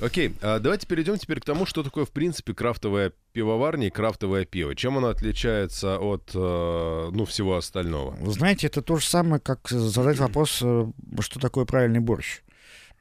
Окей, 0.00 0.34
а 0.42 0.58
давайте 0.58 0.86
перейдем 0.86 1.18
теперь 1.18 1.40
к 1.40 1.44
тому, 1.44 1.66
что 1.66 1.82
такое, 1.84 2.04
в 2.04 2.10
принципе, 2.10 2.52
крафтовая 2.52 3.12
пивоварня 3.32 3.86
и 3.86 3.90
крафтовое 3.90 4.44
пиво. 4.44 4.74
Чем 4.74 4.98
оно 4.98 5.08
отличается 5.08 5.98
от, 5.98 6.30
э, 6.34 7.08
ну, 7.12 7.24
всего 7.24 7.56
остального? 7.56 8.10
Вы 8.18 8.32
знаете, 8.32 8.66
это 8.66 8.82
то 8.82 8.96
же 8.96 9.06
самое, 9.06 9.40
как 9.40 9.68
задать 9.68 10.18
вопрос, 10.18 10.60
э, 10.62 10.86
что 11.20 11.38
такое 11.38 11.64
правильный 11.64 12.00
борщ. 12.00 12.40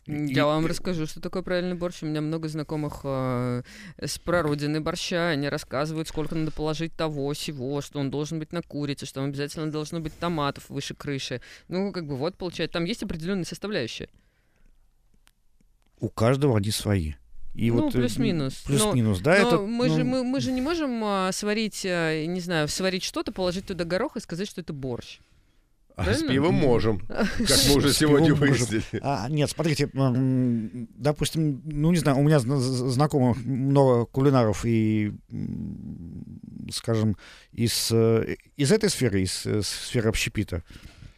Я 0.06 0.46
вам 0.46 0.66
расскажу, 0.66 1.06
что 1.08 1.22
такое 1.22 1.44
правильный 1.44 1.76
борщ. 1.76 2.04
У 2.04 2.06
меня 2.06 2.20
много 2.20 2.50
знакомых 2.50 3.02
э, 3.04 3.64
с 4.02 4.20
прародины 4.20 4.82
борща. 4.82 5.30
Они 5.30 5.48
рассказывают, 5.48 6.10
сколько 6.10 6.36
надо 6.36 6.52
положить 6.52 6.94
того, 6.94 7.34
сего, 7.34 7.82
что 7.82 8.00
он 8.00 8.12
должен 8.12 8.40
быть 8.40 8.52
на 8.52 8.62
курице, 8.62 9.06
что 9.06 9.22
там 9.22 9.30
обязательно 9.30 9.72
должно 9.72 10.02
быть 10.02 10.18
томатов 10.20 10.70
выше 10.70 10.94
крыши. 10.94 11.42
Ну, 11.70 11.94
как 11.94 12.06
бы 12.06 12.18
вот, 12.18 12.36
получается, 12.36 12.74
там 12.74 12.84
есть 12.84 13.04
определенные 13.04 13.46
составляющие. 13.46 14.10
У 16.00 16.10
каждого 16.10 16.58
они 16.58 16.72
свои. 16.72 17.14
И 17.54 17.72
Ну, 17.72 17.84
вот, 17.84 17.96
э, 17.96 18.00
плюс-минус. 18.00 18.56
Плюс-минус, 18.66 19.20
да, 19.20 19.40
Но 19.42 19.48
это... 19.48 19.58
мы, 19.60 19.88
ну, 19.88 19.96
же, 19.96 20.04
мы, 20.04 20.24
мы 20.24 20.42
же 20.42 20.52
не 20.52 20.62
можем 20.62 21.02
а, 21.04 21.32
сварить, 21.32 21.86
а, 21.86 22.26
не 22.26 22.42
знаю, 22.42 22.68
сварить 22.68 23.04
что-то, 23.04 23.32
положить 23.32 23.68
туда 23.68 23.86
горох 23.86 24.18
и 24.18 24.20
сказать, 24.20 24.50
что 24.50 24.60
это 24.60 24.74
борщ. 24.74 25.20
А 25.96 26.02
с 26.04 26.06
Правильно? 26.06 26.32
пивом 26.34 26.56
можем, 26.56 27.00
как 27.08 27.28
мы 27.70 27.76
уже 27.76 27.94
С 27.94 27.98
сегодня 27.98 28.34
выяснили. 28.34 28.84
А, 29.02 29.28
нет, 29.30 29.50
смотрите, 29.50 29.90
допустим, 29.94 31.62
ну 31.66 31.92
не 31.92 31.98
знаю, 32.00 32.18
у 32.18 32.24
меня 32.24 32.40
знакомых 32.40 33.38
много 33.46 34.06
кулинаров 34.06 34.66
и, 34.66 35.12
скажем, 36.72 37.16
из, 37.52 37.90
э, 37.92 38.36
из 38.58 38.72
этой 38.72 38.90
сферы, 38.90 39.22
из 39.22 39.46
э, 39.46 39.62
сферы 39.62 40.10
общепита. 40.10 40.64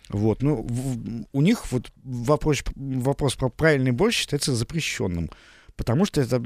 Вот, 0.09 0.41
ну, 0.43 0.61
в- 0.67 1.25
у 1.31 1.41
них 1.41 1.71
вот 1.71 1.89
вопрос, 2.03 2.63
вопрос 2.75 3.35
про 3.35 3.49
правильный 3.49 3.91
борщ 3.91 4.17
считается 4.17 4.53
запрещенным. 4.53 5.29
Потому 5.77 6.05
что 6.05 6.21
это 6.21 6.39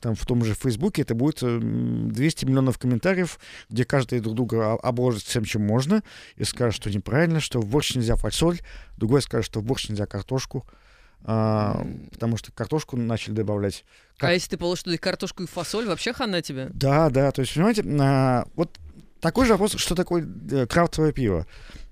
там, 0.00 0.14
в 0.14 0.24
том 0.26 0.42
же 0.42 0.54
Фейсбуке 0.54 1.02
это 1.02 1.14
будет 1.14 1.42
м, 1.42 2.10
200 2.10 2.46
миллионов 2.46 2.78
комментариев, 2.78 3.38
где 3.68 3.84
каждый 3.84 4.20
друг 4.20 4.34
друга 4.34 4.72
обложит 4.72 5.22
всем, 5.22 5.44
чем 5.44 5.66
можно, 5.66 6.02
и 6.36 6.44
скажет, 6.44 6.76
что 6.76 6.90
неправильно, 6.90 7.40
что 7.40 7.60
в 7.60 7.66
борщ 7.66 7.94
нельзя 7.94 8.16
фасоль, 8.16 8.60
другой 8.96 9.20
скажет, 9.20 9.44
что 9.46 9.60
в 9.60 9.64
борщ 9.64 9.90
нельзя 9.90 10.06
картошку, 10.06 10.66
а, 11.24 11.86
потому 12.12 12.38
что 12.38 12.52
картошку 12.52 12.96
начали 12.96 13.34
добавлять. 13.34 13.84
Как- 14.16 14.30
А 14.30 14.32
если 14.32 14.48
ты 14.50 14.56
положишь 14.56 14.84
туда 14.84 14.94
и 14.94 14.98
картошку 14.98 15.42
и 15.42 15.46
фасоль, 15.46 15.86
вообще 15.86 16.14
хана 16.14 16.40
тебе. 16.40 16.68
Да, 16.72 17.10
да, 17.10 17.30
то 17.32 17.42
есть, 17.42 17.52
понимаете, 17.54 17.84
а, 18.00 18.46
вот 18.56 18.78
такой 19.20 19.44
же 19.44 19.52
вопрос, 19.52 19.74
что 19.76 19.94
такое 19.94 20.26
э, 20.50 20.66
крафтовое 20.66 21.12
пиво. 21.12 21.46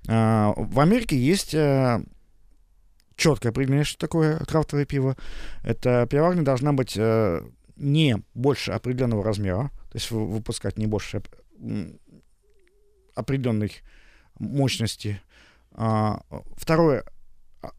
А, 0.07 0.53
в 0.57 0.79
Америке 0.79 1.15
есть 1.15 1.53
четкое 3.19 3.51
определение, 3.51 3.83
что 3.83 3.99
такое 3.99 4.39
крафтовое 4.39 4.85
пиво. 4.85 5.15
Это 5.63 6.07
пивоварня 6.09 6.41
должна 6.43 6.73
быть 6.73 6.93
э, 6.97 7.41
не 7.75 8.17
больше 8.33 8.71
определенного 8.71 9.23
размера, 9.23 9.71
то 9.91 9.95
есть 9.97 10.09
вы- 10.11 10.25
выпускать 10.27 10.77
не 10.77 10.87
больше 10.87 11.21
определенной 13.15 13.73
мощности. 14.39 15.21
А, 15.71 16.21
Второе, 16.55 17.03
а, 17.61 17.71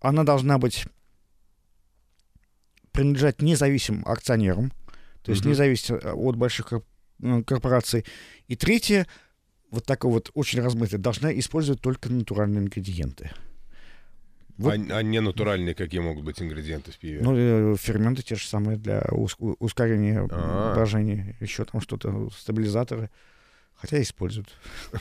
она 0.00 0.24
должна 0.24 0.58
быть 0.58 0.86
принадлежать 2.92 3.40
независимым 3.40 4.02
акционерам, 4.06 4.72
то 5.22 5.30
есть 5.30 5.42
Мгм. 5.42 5.50
не 5.50 5.54
зависеть 5.54 5.90
э, 5.90 6.12
от 6.12 6.36
больших 6.36 6.72
корп- 6.72 7.44
корпораций. 7.44 8.04
И 8.48 8.56
третье, 8.56 9.06
вот 9.70 9.84
такое 9.86 10.10
вот 10.12 10.30
очень 10.34 10.60
размытое, 10.60 10.98
должна 10.98 11.32
использовать 11.38 11.80
только 11.80 12.10
натуральные 12.10 12.64
ингредиенты. 12.64 13.30
Вот. 14.60 14.74
А, 14.90 14.96
а 14.98 15.02
не 15.02 15.20
натуральные 15.20 15.74
какие 15.74 16.00
могут 16.00 16.24
быть 16.24 16.40
ингредиенты 16.42 16.92
в 16.92 16.98
пиве? 16.98 17.20
Ну, 17.22 17.34
э, 17.36 17.76
ферменты 17.78 18.22
те 18.22 18.34
же 18.36 18.46
самые 18.46 18.76
для 18.76 19.02
ускорения 19.58 20.26
А. 20.30 20.74
брожения, 20.74 21.36
еще 21.40 21.64
там 21.64 21.80
что-то, 21.80 22.30
стабилизаторы. 22.36 23.10
Хотя 23.74 24.00
используют. 24.00 24.48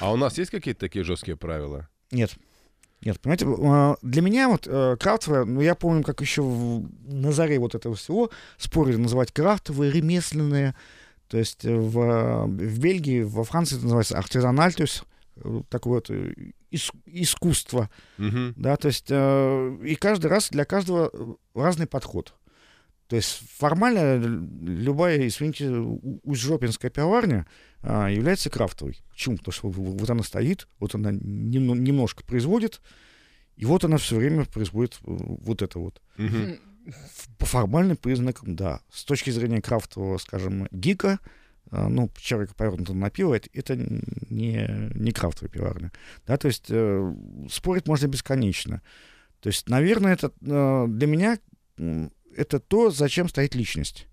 А 0.00 0.10
у 0.10 0.16
нас 0.16 0.38
есть 0.38 0.50
какие-то 0.50 0.80
такие 0.80 1.04
жесткие 1.04 1.36
правила? 1.36 1.88
Нет. 2.10 2.34
Нет, 3.02 3.20
понимаете, 3.20 3.44
э, 3.46 3.96
для 4.00 4.22
меня 4.22 4.48
вот 4.48 4.66
э, 4.66 4.96
крафтовое, 4.98 5.44
ну, 5.44 5.60
я 5.60 5.74
помню, 5.74 6.02
как 6.02 6.22
еще 6.22 6.40
в- 6.40 6.88
на 7.12 7.30
заре 7.32 7.58
вот 7.58 7.74
этого 7.74 7.94
всего 7.94 8.30
спорили 8.56 8.96
называть 8.96 9.32
крафтовые, 9.32 9.92
ремесленные. 9.92 10.74
То 11.28 11.36
есть 11.36 11.64
э, 11.66 11.76
в, 11.76 12.46
в 12.46 12.78
Бельгии, 12.78 13.20
во 13.22 13.44
Франции 13.44 13.74
это 13.76 13.84
называется 13.84 14.16
артизаналь, 14.16 14.72
то 14.72 14.82
есть 14.84 15.02
такое 15.68 15.94
вот 15.94 16.10
ис- 16.70 16.92
искусство, 17.06 17.90
Мгм. 18.18 18.54
да, 18.56 18.76
то 18.76 18.88
есть 18.88 19.06
э, 19.10 19.78
и 19.84 19.94
каждый 19.94 20.26
раз 20.26 20.48
для 20.50 20.64
каждого 20.64 21.10
э, 21.12 21.34
разный 21.54 21.86
подход. 21.86 22.34
То 23.08 23.14
есть 23.16 23.40
формально 23.56 24.16
любая, 24.16 25.26
извините, 25.28 25.68
у- 25.70 26.20
узжопинская 26.24 26.90
пивоварня 26.90 27.46
а, 27.82 28.08
является 28.10 28.50
крафтовой. 28.50 28.98
Почему? 29.10 29.36
Потому 29.36 29.52
что 29.52 29.68
вот 29.70 30.10
она 30.10 30.24
стоит, 30.24 30.66
вот 30.80 30.94
она 30.96 31.12
нем- 31.12 31.84
немножко 31.84 32.24
производит, 32.24 32.80
и 33.56 33.64
вот 33.64 33.84
она 33.84 33.96
все 33.98 34.16
время 34.16 34.44
производит 34.44 34.94
э, 34.94 34.98
вот 35.06 35.62
это 35.62 35.78
вот. 35.78 36.02
Ф- 36.18 37.28
По 37.38 37.46
формальным 37.46 37.96
признакам, 37.96 38.56
да. 38.56 38.80
С 38.92 39.04
точки 39.04 39.30
зрения 39.30 39.60
крафтового, 39.62 40.18
скажем, 40.18 40.66
гика, 40.72 41.20
ну, 41.70 42.10
человек 42.16 42.54
повернутый 42.54 42.94
на 42.94 43.10
пиво, 43.10 43.34
это, 43.34 43.48
это 43.52 43.76
не, 43.76 44.90
не 44.94 45.12
крафтовая 45.12 45.50
пивоварня. 45.50 45.92
Да, 46.26 46.36
то 46.36 46.48
есть 46.48 46.66
э, 46.68 47.14
спорить 47.50 47.86
можно 47.88 48.06
бесконечно. 48.06 48.82
То 49.40 49.48
есть, 49.48 49.68
наверное, 49.68 50.12
это 50.14 50.32
э, 50.40 50.86
для 50.88 51.06
меня 51.06 51.38
это 52.36 52.60
то, 52.60 52.90
зачем 52.90 53.28
стоит 53.28 53.54
личность. 53.54 54.06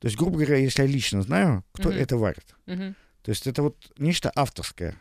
То 0.00 0.06
есть, 0.06 0.16
грубо 0.16 0.36
говоря, 0.36 0.56
если 0.56 0.82
я 0.82 0.88
лично 0.88 1.22
знаю, 1.22 1.64
кто 1.72 1.88
Мгм. 1.90 1.98
это 1.98 2.16
варит. 2.16 2.54
Мгм. 2.66 2.94
То 3.22 3.30
есть 3.30 3.46
это 3.46 3.62
вот 3.62 3.76
нечто 3.98 4.32
авторское. 4.34 4.94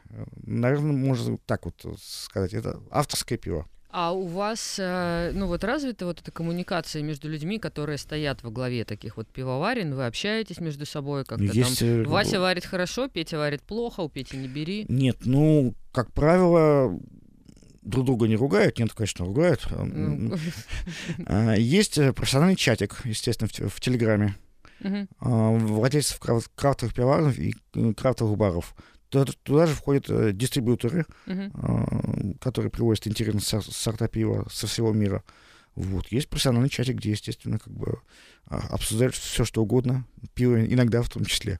Наверное, 0.43 0.91
можно 0.91 1.37
так 1.45 1.65
вот 1.65 1.85
сказать. 2.01 2.53
Это 2.53 2.81
авторское 2.89 3.37
пиво. 3.37 3.67
А 3.99 4.11
у 4.11 4.27
вас, 4.27 4.75
э, 4.77 5.31
ну 5.33 5.47
вот 5.47 5.63
развита 5.63 6.05
вот 6.05 6.21
эта 6.21 6.29
коммуникация 6.29 7.01
между 7.01 7.27
людьми, 7.29 7.57
которые 7.57 7.97
стоят 7.97 8.43
во 8.43 8.51
главе 8.51 8.85
таких 8.85 9.17
вот 9.17 9.27
пивоварен? 9.27 9.95
Вы 9.95 10.05
общаетесь 10.05 10.59
между 10.59 10.85
собой 10.85 11.25
как-то 11.25 11.43
Есть, 11.45 11.79
там? 11.79 11.87
э, 11.87 12.03
Вася 12.03 12.39
варит 12.39 12.63
хорошо, 12.63 13.07
Петя 13.07 13.39
варит 13.39 13.63
плохо, 13.63 14.01
у 14.01 14.09
Пети 14.09 14.37
не 14.37 14.47
бери. 14.47 14.85
Нет, 14.87 15.17
ну, 15.25 15.73
как 15.91 16.11
правило, 16.13 16.95
друг 17.81 18.05
друга 18.05 18.27
не 18.27 18.35
ругают. 18.35 18.77
Нет, 18.77 18.93
конечно, 18.93 19.25
ругают. 19.25 19.65
А, 19.71 19.83
Ну, 19.83 20.35
а, 21.25 21.55
Есть 21.55 21.97
э, 21.97 22.13
профессиональный 22.13 22.55
чатик, 22.55 23.01
естественно, 23.03 23.47
в, 23.47 23.51
те- 23.51 23.67
в 23.67 23.79
Телеграме. 23.79 24.35
Владельцев 25.19 26.19
крафтовых 26.19 26.93
пивоваров 26.93 27.39
и 27.39 27.55
крафтовых 27.95 28.37
баров. 28.37 28.75
Туда, 29.09 29.65
же 29.65 29.73
входят 29.73 30.09
э, 30.09 30.31
дистрибьюторы, 30.33 31.05
а, 31.27 31.85
которые 32.41 32.69
привозят 32.71 33.07
интересные 33.07 33.41
сор- 33.41 33.63
сорта 33.63 34.07
пива 34.07 34.47
со 34.51 34.67
всего 34.67 34.91
мира. 34.91 35.23
Вот. 35.75 36.07
Есть 36.11 36.27
профессиональный 36.29 36.69
чатик, 36.69 36.95
где, 36.95 37.11
естественно, 37.11 37.59
как 37.59 37.71
бы 37.73 37.99
а, 38.47 38.57
обсуждают 38.71 39.15
все, 39.15 39.45
что 39.45 39.61
угодно. 39.61 40.05
Пиво 40.33 40.65
иногда 40.65 41.01
в 41.01 41.09
том 41.09 41.23
числе. 41.23 41.59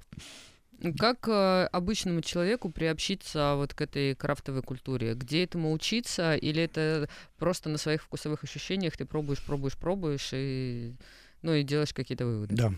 Как 1.00 1.28
э, 1.28 1.68
обычному 1.72 2.22
человеку 2.22 2.70
приобщиться 2.70 3.54
вот 3.56 3.74
к 3.74 3.82
этой 3.82 4.14
крафтовой 4.14 4.62
культуре? 4.62 5.16
Где 5.16 5.44
этому 5.44 5.72
учиться? 5.72 6.36
Или 6.36 6.64
это 6.64 7.10
просто 7.38 7.70
на 7.70 7.78
своих 7.78 8.04
вкусовых 8.04 8.44
ощущениях 8.44 8.96
ты 8.98 9.06
пробуешь, 9.06 9.42
пробуешь, 9.42 9.76
пробуешь 9.78 10.30
и, 10.34 10.94
ну, 11.42 11.54
и 11.56 11.64
делаешь 11.64 11.94
какие-то 11.94 12.26
выводы? 12.26 12.56
Да. 12.56 12.70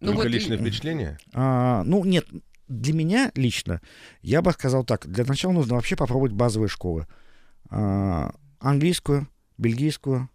Ну 0.00 0.08
Только 0.08 0.16
вот 0.18 0.26
и- 0.26 0.28
личное 0.30 0.58
впечатление? 0.58 1.18
А, 1.32 1.82
ну, 1.84 2.04
нет, 2.04 2.26
для 2.68 2.92
меня 2.92 3.32
лично, 3.34 3.80
я 4.22 4.42
бы 4.42 4.52
сказал 4.52 4.84
так, 4.84 5.06
для 5.06 5.24
начала 5.24 5.52
нужно 5.52 5.74
вообще 5.74 5.96
попробовать 5.96 6.32
базовые 6.32 6.68
школы. 6.68 7.06
А, 7.70 8.34
английскую, 8.60 9.28
бельгийскую. 9.58 10.28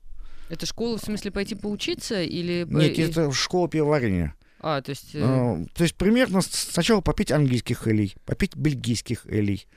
Это 0.50 0.66
школа, 0.66 0.98
в 0.98 1.02
смысле, 1.02 1.32
пойти 1.32 1.56
поучиться 1.56 2.22
или... 2.22 2.66
Нет, 2.70 3.00
это 3.00 3.32
школа 3.32 3.70
пивоварения. 3.70 4.36
А, 4.60 4.82
то 4.82 4.92
есть... 4.92 5.16
Э... 5.16 5.22
А, 5.24 5.66
то 5.74 5.84
есть 5.84 5.96
примерно 5.96 6.42
сначала 6.42 7.02
попить 7.02 7.32
английских 7.32 7.88
элей, 7.88 8.16
попить 8.26 8.56
бельгийских 8.56 9.26
элей, 9.28 9.68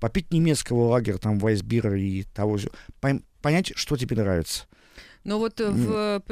попить 0.00 0.32
немецкого 0.32 0.88
лагеря, 0.88 1.18
там, 1.18 1.38
Вайсбира 1.38 1.98
и 1.98 2.22
того 2.22 2.56
же. 2.58 2.70
Понять, 3.40 3.72
что 3.76 3.96
тебе 3.96 4.16
нравится. 4.16 4.64
Но 5.24 5.38
вот 5.38 5.60
в 5.60 6.22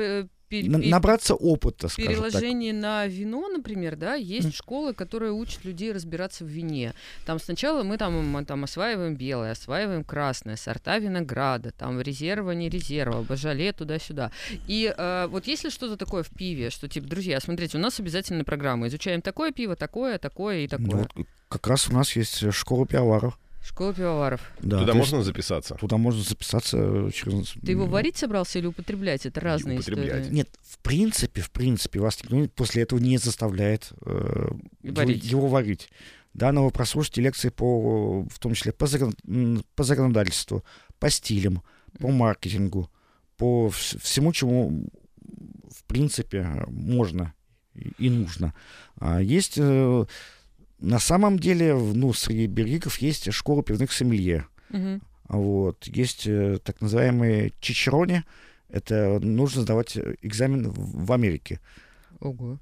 э, 0.51 0.63
набраться 0.63 1.35
опыта, 1.35 1.89
скажем 1.89 2.11
Переложение 2.11 2.73
так. 2.73 2.83
на 2.83 3.07
вино, 3.07 3.49
например, 3.49 3.97
да, 3.97 4.15
есть 4.15 4.49
mm. 4.49 4.55
школы, 4.55 4.95
которые 4.95 5.33
учат 5.33 5.65
людей 5.65 5.93
разбираться 5.93 6.45
в 6.45 6.49
вине. 6.49 6.95
Там 7.27 7.39
сначала 7.39 7.83
мы 7.83 7.99
там, 7.99 8.45
там 8.45 8.65
осваиваем 8.65 9.17
белое, 9.17 9.53
осваиваем 9.53 10.05
красное, 10.05 10.57
сорта 10.57 10.99
винограда, 10.99 11.73
там 11.73 12.01
резерва, 12.01 12.53
не 12.53 12.69
резерва, 12.69 13.23
бажале 13.23 13.73
туда-сюда. 13.73 14.33
И 14.67 14.93
э, 14.97 15.27
вот 15.31 15.47
если 15.47 15.69
что-то 15.69 15.97
такое 15.97 16.23
в 16.23 16.31
пиве, 16.31 16.71
что 16.71 16.89
типа, 16.89 17.07
друзья, 17.07 17.41
смотрите, 17.41 17.79
у 17.79 17.81
нас 17.81 18.01
обязательная 18.01 18.45
программа, 18.45 18.89
изучаем 18.89 19.23
такое 19.23 19.53
пиво, 19.53 19.77
такое, 19.77 20.19
такое 20.19 20.61
и 20.61 20.69
такое. 20.69 20.87
Ну, 20.87 21.07
вот, 21.15 21.27
как 21.49 21.67
раз 21.67 21.89
у 21.89 21.93
нас 21.93 22.15
есть 22.17 22.53
школа 22.53 22.87
пивоваров. 22.87 23.39
Школа 23.63 23.93
пивоваров. 23.93 24.41
Да, 24.61 24.81
туда 24.81 24.95
можно 24.95 25.17
есть, 25.17 25.27
записаться? 25.27 25.75
Туда 25.75 25.99
можно 25.99 26.23
записаться 26.23 27.11
через... 27.13 27.53
Ты 27.65 27.73
его 27.73 27.87
варить 27.87 28.17
собрался 28.17 28.59
или 28.59 28.67
употреблять? 28.67 29.27
Это 29.27 29.41
разные 29.41 29.81
истории. 29.81 30.31
Нет, 30.31 30.49
в 30.63 30.79
принципе, 30.79 31.43
в 31.43 31.51
принципе, 31.51 32.01
вас 32.01 32.23
никто 32.23 32.49
после 32.55 32.83
этого 32.83 32.99
не 32.99 33.19
заставляет 33.19 33.93
э, 34.01 34.49
варить. 34.83 35.25
Его, 35.25 35.41
его 35.41 35.49
варить. 35.49 35.91
Да, 36.33 36.53
но 36.53 36.65
вы 36.65 36.71
прослушайте 36.71 37.21
лекции 37.21 37.51
по, 37.51 38.23
в 38.23 38.39
том 38.39 38.55
числе 38.55 38.73
по, 38.73 38.87
закон, 38.87 39.15
по 39.75 39.85
законодательству, 39.85 40.65
по 40.99 41.11
стилям, 41.11 41.63
по 41.99 42.09
маркетингу, 42.09 42.91
по 43.37 43.69
всему, 43.71 44.33
чему 44.33 44.89
в 45.71 45.85
принципе 45.85 46.45
можно 46.69 47.35
и 47.75 48.11
нужно. 48.11 48.55
А 48.97 49.21
есть 49.21 49.55
э, 49.57 50.07
на 50.81 50.99
самом 50.99 51.39
деле, 51.39 51.75
ну, 51.75 52.13
среди 52.13 52.47
бельгиков 52.47 52.99
есть 52.99 53.33
школа 53.33 53.63
пивных 53.63 53.93
сомелье. 53.93 54.47
Угу. 54.71 55.01
Вот. 55.29 55.87
Есть 55.87 56.27
э, 56.27 56.59
так 56.63 56.81
называемые 56.81 57.53
чичерони. 57.61 58.25
Это 58.69 59.19
нужно 59.21 59.63
сдавать 59.63 59.99
экзамен 60.23 60.71
в 60.71 61.13
Америке. 61.13 61.61
Ого. 62.21 62.59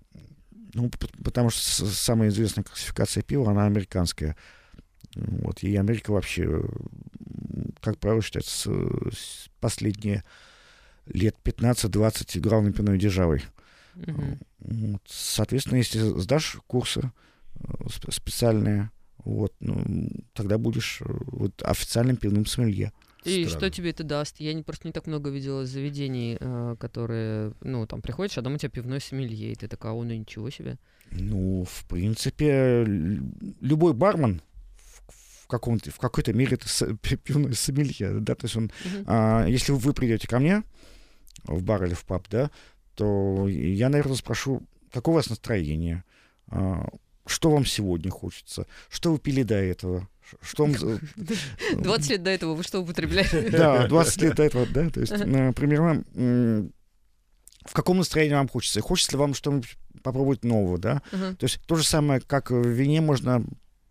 Ну, 0.75 0.91
потому 1.25 1.51
что 1.51 1.87
самая 1.87 2.29
известная 2.29 2.65
классификация 2.65 3.23
пива, 3.23 3.51
она 3.51 3.67
американская. 3.67 4.37
Вот. 5.15 5.63
И 5.63 5.77
Америка 5.77 6.11
вообще, 6.11 6.63
как 7.81 7.99
правило, 7.99 8.21
считается 8.21 8.71
последние 9.61 10.25
лет 11.07 11.37
15-20 11.45 12.41
главной 12.41 12.73
пивной 12.73 12.99
державой. 12.99 13.45
Угу. 13.95 14.39
Вот. 14.61 15.03
Соответственно, 15.07 15.79
если 15.79 16.01
сдашь 16.21 16.59
курсы, 16.67 17.11
Специальные, 18.11 18.91
вот, 19.19 19.53
ну, 19.61 19.85
тогда 20.33 20.59
будешь 20.59 21.01
э, 21.03 21.05
вот, 21.09 21.63
официальным 21.63 22.17
пивным 22.17 22.47
сомелье. 22.47 22.93
И 23.25 23.45
Странно. 23.45 23.49
что 23.49 23.71
тебе 23.71 23.91
это 23.91 24.05
даст? 24.05 24.37
Я 24.39 24.55
не, 24.55 24.63
просто 24.63 24.87
не 24.87 24.93
так 24.93 25.07
много 25.07 25.31
видела 25.31 25.67
заведений, 25.67 26.37
э, 26.39 26.77
которые, 26.79 27.53
ну, 27.61 27.87
там 27.87 28.01
приходишь, 28.01 28.39
а 28.39 28.43
дома 28.43 28.55
у 28.55 28.59
тебя 28.59 28.71
пивной 28.71 29.01
сомелье, 29.01 29.53
и 29.53 29.55
ты 29.55 29.69
такая, 29.69 29.93
о, 29.93 30.05
ну 30.05 30.15
ничего 30.15 30.51
себе. 30.51 30.79
Ну, 31.11 31.65
в 31.65 31.85
принципе, 31.87 32.85
любой 33.61 33.93
бармен 33.93 34.41
в, 34.77 35.47
каком-то, 35.49 35.91
в 35.91 35.99
какой-то 35.99 36.33
мере 36.33 36.57
это 36.57 36.97
пивной 37.17 37.55
сомелье, 37.55 38.21
да, 38.21 38.35
то 38.35 38.45
есть 38.45 38.57
он, 38.57 38.67
uh-huh. 38.67 39.05
а, 39.07 39.47
если 39.47 39.73
вы 39.73 39.93
придете 39.95 40.29
ко 40.29 40.39
мне 40.39 40.63
в 41.45 41.63
бар 41.63 41.85
или 41.85 41.95
в 41.95 42.05
паб, 42.05 42.27
да, 42.31 42.51
то 42.95 43.49
я, 43.49 43.89
наверное, 43.89 44.17
спрошу, 44.17 44.63
какое 44.93 45.15
у 45.15 45.17
вас 45.17 45.31
настроение, 45.31 46.05
а, 46.49 46.87
что 47.29 47.51
вам 47.51 47.65
сегодня 47.65 48.11
хочется, 48.11 48.67
что 48.89 49.13
вы 49.13 49.19
пили 49.19 49.43
до 49.43 49.55
этого, 49.55 50.09
что 50.43 50.65
вам... 50.65 50.75
20 51.73 52.11
лет 52.11 52.23
до 52.23 52.31
этого 52.31 52.55
вы 52.55 52.63
что 52.63 52.81
употребляли? 52.81 53.51
Да, 53.51 53.87
20 53.87 54.23
лет 54.23 54.35
до 54.35 54.43
этого, 54.43 54.67
да, 54.67 54.91
то 54.91 55.01
есть 55.01 55.13
э, 55.13 55.53
примерно 55.53 56.05
в 57.65 57.73
каком 57.75 57.99
настроении 57.99 58.35
вам 58.35 58.49
хочется, 58.49 58.81
хочется 58.81 59.13
ли 59.13 59.19
вам 59.19 59.35
что-нибудь 59.35 59.77
попробовать 60.03 60.45
нового, 60.45 60.79
да, 60.79 61.03
то 61.11 61.45
есть 61.45 61.61
то 61.67 61.77
же 61.77 61.85
самое, 61.85 62.21
как 62.21 62.51
в 62.51 62.67
вине 62.67 63.01
можно 63.01 63.45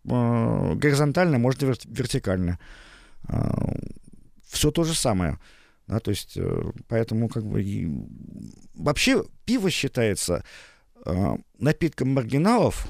э, 0.06 0.74
горизонтально, 0.76 1.38
можно 1.38 1.74
вертикально. 1.86 2.60
А, 3.28 3.76
Все 4.48 4.72
то 4.72 4.84
же 4.84 4.96
самое. 4.96 5.38
Да, 5.86 6.00
то 6.00 6.12
есть, 6.12 6.38
э, 6.38 6.72
поэтому 6.88 7.30
как 7.30 7.46
бы 7.46 7.64
вообще 8.74 9.24
пиво 9.46 9.70
считается 9.70 10.44
напитком 11.58 12.10
маргиналов, 12.10 12.90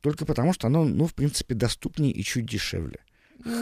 только 0.00 0.24
потому, 0.24 0.52
что 0.52 0.66
оно, 0.68 0.84
ну, 0.84 1.06
в 1.06 1.14
принципе, 1.14 1.54
доступнее 1.54 2.12
и 2.12 2.22
чуть 2.22 2.46
дешевле. 2.46 3.00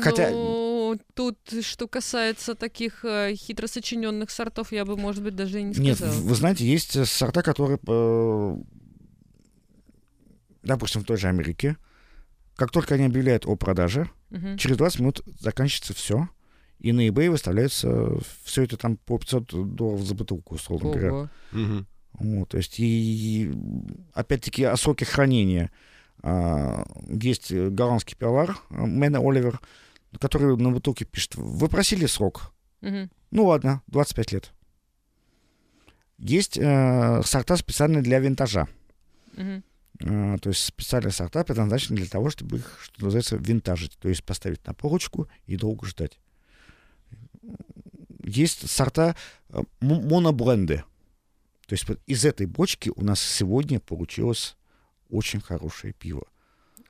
Хотя... 0.03 0.31
Ну, 0.31 0.99
тут, 1.15 1.39
что 1.63 1.89
касается 1.89 2.55
таких 2.55 3.05
э, 3.05 3.35
хитро 3.35 3.67
сочиненных 3.67 4.31
сортов, 4.31 4.73
я 4.73 4.85
бы, 4.85 4.97
может 4.97 5.23
быть, 5.23 5.35
даже 5.35 5.61
и 5.61 5.63
не 5.63 5.75
сказала. 5.75 6.15
Нет, 6.15 6.23
вы 6.23 6.35
знаете, 6.35 6.65
есть 6.67 6.97
э, 6.97 7.05
сорта, 7.05 7.43
которые, 7.43 7.79
э, 7.87 8.57
допустим, 10.63 11.03
в 11.03 11.05
той 11.05 11.17
же 11.17 11.29
Америке, 11.29 11.77
как 12.55 12.71
только 12.71 12.95
они 12.95 13.05
объявляют 13.05 13.47
о 13.47 13.57
продаже, 13.57 14.11
угу. 14.31 14.57
через 14.57 14.77
20 14.77 15.01
минут 15.01 15.21
заканчивается 15.41 15.93
все, 15.93 16.29
и 16.79 16.93
на 16.93 17.07
eBay 17.07 17.31
выставляется 17.31 18.19
все 18.45 18.63
это 18.63 18.77
там 18.77 18.97
по 18.97 19.19
500 19.19 19.75
долларов 19.75 20.07
за 20.07 20.15
бутылку, 20.15 20.55
условно 20.55 20.91
говоря. 20.91 21.13
Угу. 21.53 21.87
Вот, 22.19 22.49
то 22.51 22.57
есть, 22.57 22.79
и, 22.79 23.53
опять-таки, 24.15 24.65
о 24.65 24.77
сроке 24.77 25.05
хранения— 25.05 25.71
есть 26.23 27.53
голландский 27.53 28.17
пивовар 28.17 28.59
Мэна 28.71 29.19
Оливер, 29.21 29.61
который 30.19 30.57
на 30.57 30.71
бутылке 30.71 31.05
пишет, 31.05 31.35
вы 31.37 31.69
просили 31.69 32.07
срок. 32.07 32.53
Угу. 32.83 33.09
Ну 33.31 33.45
ладно, 33.47 33.83
25 33.89 34.33
лет. 34.33 34.53
Есть 36.19 36.57
э, 36.57 37.23
сорта 37.25 37.57
специальные 37.57 38.03
для 38.03 38.19
винтажа. 38.19 38.69
Угу. 39.37 39.63
Э, 40.01 40.37
то 40.41 40.49
есть 40.49 40.65
специальные 40.65 41.13
сорта 41.13 41.45
предназначены 41.45 41.97
для 41.97 42.07
того, 42.07 42.31
чтобы 42.31 42.59
их, 42.59 42.79
что 42.83 43.05
называется, 43.05 43.37
винтажить. 43.37 43.99
То 43.99 44.09
есть 44.09 44.25
поставить 44.25 44.67
на 44.67 44.75
полочку 44.75 45.29
и 45.47 45.57
долго 45.57 45.87
ждать. 45.87 46.19
Есть 48.23 48.69
сорта 48.71 49.15
э, 49.51 49.63
монобленды. 49.81 50.85
То 51.67 51.73
есть 51.73 51.89
вот 51.89 52.01
из 52.07 52.25
этой 52.25 52.47
бочки 52.47 52.91
у 52.95 53.03
нас 53.03 53.21
сегодня 53.21 53.81
получилось 53.81 54.57
очень 55.11 55.41
хорошее 55.41 55.93
пиво. 55.93 56.25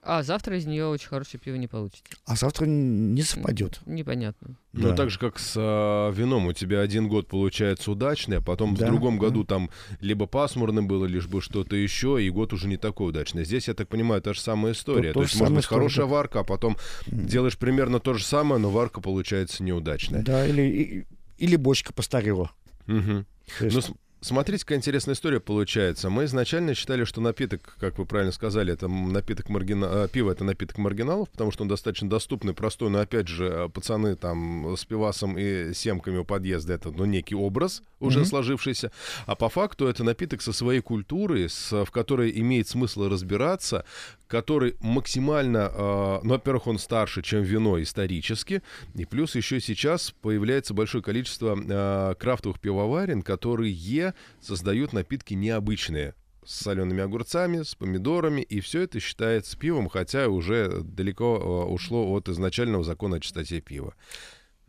А 0.09 0.23
завтра 0.23 0.57
из 0.57 0.67
нее 0.67 0.87
очень 0.87 1.09
хорошее 1.09 1.41
пиво 1.45 1.57
не 1.57 1.67
получите. 1.67 2.05
А 2.27 2.37
завтра 2.37 2.65
не 2.65 3.23
совпадет. 3.23 3.81
Непонятно. 3.87 4.57
Ну, 4.73 4.91
да. 4.91 4.95
так 4.95 5.11
же, 5.11 5.19
как 5.19 5.37
с 5.37 5.55
э, 5.57 6.13
вином. 6.15 6.47
У 6.47 6.53
тебя 6.53 6.81
один 6.81 7.09
год 7.09 7.27
получается 7.27 7.91
удачный, 7.91 8.37
а 8.37 8.41
потом 8.41 8.77
да, 8.77 8.87
в 8.87 8.89
другом 8.89 9.19
да. 9.19 9.27
году 9.27 9.43
там 9.43 9.69
либо 10.01 10.27
пасмурно 10.27 10.85
было, 10.85 11.07
либо 11.07 11.41
что-то 11.41 11.75
еще, 11.75 12.23
и 12.23 12.31
год 12.31 12.53
уже 12.53 12.69
не 12.69 12.77
такой 12.77 13.09
удачный. 13.09 13.45
Здесь, 13.45 13.67
я 13.67 13.75
так 13.75 13.89
понимаю, 13.89 14.23
та 14.23 14.33
же 14.33 14.41
самая 14.41 14.75
история. 14.75 15.09
То, 15.09 15.15
то, 15.15 15.21
то 15.21 15.23
есть, 15.25 15.41
может 15.41 15.55
быть, 15.57 15.67
хорошая 15.67 16.07
варка, 16.07 16.41
а 16.41 16.45
потом 16.45 16.77
mm. 17.07 17.25
делаешь 17.25 17.59
примерно 17.59 17.99
то 17.99 18.15
же 18.15 18.23
самое, 18.23 18.61
но 18.61 18.71
варка 18.71 19.01
получается 19.01 19.65
неудачная. 19.65 20.23
Да, 20.23 20.47
или, 20.47 21.05
или 21.37 21.57
бочка 21.57 21.93
постарела. 21.93 22.53
Угу. 22.87 23.25
Есть... 23.61 23.89
Ну, 23.89 23.97
Смотрите, 24.27 24.65
какая 24.65 24.79
интересная 24.79 25.15
история 25.15 25.39
получается. 25.39 26.11
Мы 26.11 26.25
изначально 26.25 26.75
считали, 26.75 27.05
что 27.05 27.21
напиток, 27.21 27.77
как 27.79 27.97
вы 27.97 28.07
правильно 28.07 28.33
сказали, 28.33 28.73
это 28.73 28.89
напиток 28.89 29.49
маргина... 29.49 30.03
А, 30.03 30.09
пиво 30.09 30.33
это 30.33 30.43
напиток 30.43 30.79
маргиналов, 30.79 31.31
потому 31.31 31.53
что 31.53 31.63
он 31.63 31.69
достаточно 31.69 32.11
доступный, 32.11 32.53
простой, 32.53 32.91
но 32.91 32.99
опять 32.99 33.29
же, 33.29 33.47
э, 33.47 33.69
пацаны 33.69 34.17
там 34.17 34.77
с 34.77 34.85
пивасом 34.85 35.39
и 35.39 35.73
семками 35.75 36.17
у 36.17 36.25
подъезда 36.25 36.73
это 36.73 36.91
ну, 36.91 37.05
некий 37.05 37.37
образ 37.37 37.85
уже 38.01 38.23
mm-hmm. 38.23 38.25
сложившийся. 38.25 38.91
А 39.27 39.37
по 39.37 39.49
факту 39.49 39.87
это 39.87 40.03
напиток 40.03 40.43
со 40.43 40.53
своей 40.53 40.81
культурой, 40.81 41.49
с, 41.49 41.85
в 41.85 41.93
которой 41.93 42.37
имеет 42.41 42.67
смысл 42.67 43.09
разбираться, 43.09 43.85
который 44.27 44.77
максимально, 44.81 45.71
э, 45.73 46.21
ну, 46.23 46.31
во-первых, 46.31 46.67
он 46.67 46.79
старше, 46.79 47.23
чем 47.23 47.43
вино 47.43 47.81
исторически, 47.81 48.63
и 48.95 49.05
плюс 49.05 49.35
еще 49.35 49.61
сейчас 49.61 50.13
появляется 50.23 50.75
большое 50.75 51.03
количество 51.03 51.57
э, 51.57 52.15
крафтовых 52.17 52.61
пивоварен, 52.61 53.23
которые 53.23 54.15
создают 54.41 54.93
напитки 54.93 55.35
необычные 55.35 56.15
с 56.45 56.61
солеными 56.61 57.03
огурцами, 57.03 57.63
с 57.63 57.75
помидорами, 57.75 58.41
и 58.41 58.61
все 58.61 58.83
это 58.83 59.01
считается 59.01 59.59
пивом, 59.59 59.89
хотя 59.89 60.29
уже 60.29 60.81
далеко 60.83 61.37
э, 61.37 61.73
ушло 61.73 62.11
от 62.13 62.29
изначального 62.29 62.85
закона 62.85 63.17
о 63.17 63.21
чистоте 63.21 63.61
пива. 63.61 63.95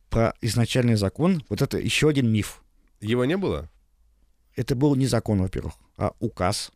Про 0.10 0.34
изначальный 0.41 0.96
закон, 0.96 1.43
вот 1.50 1.62
это 1.62 1.78
еще 1.78 2.10
один 2.10 2.32
миф. 2.32 2.63
Его 3.00 3.26
не 3.26 3.38
было? 3.38 3.70
Это 4.56 4.76
был 4.76 4.96
не 4.96 5.06
закон, 5.06 5.41
во-первых, 5.41 5.76
а 5.98 6.13
указ. 6.20 6.72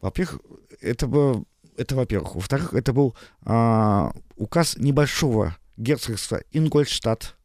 Во-первых, 0.00 0.40
это 0.80 1.06
был 1.06 1.46
Это, 1.76 1.94
во-первых. 1.94 2.34
Во-вторых, 2.34 2.74
это 2.74 2.92
был 2.92 3.14
а, 3.42 4.12
указ 4.36 4.76
небольшого 4.76 5.56
герцогства 5.76 6.40
Ингольштадт, 6.52 7.36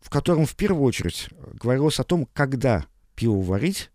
в 0.00 0.10
котором 0.10 0.46
в 0.46 0.54
первую 0.54 0.84
очередь 0.84 1.28
говорилось 1.54 1.98
о 1.98 2.04
том, 2.04 2.28
когда 2.32 2.86
пиво 3.16 3.42
варить 3.42 3.90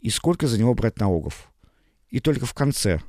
и 0.00 0.10
сколько 0.10 0.46
за 0.46 0.58
него 0.58 0.74
брать 0.74 0.98
налогов. 0.98 1.50
И 2.10 2.20
только 2.20 2.44
в 2.44 2.54
конце 2.54 3.00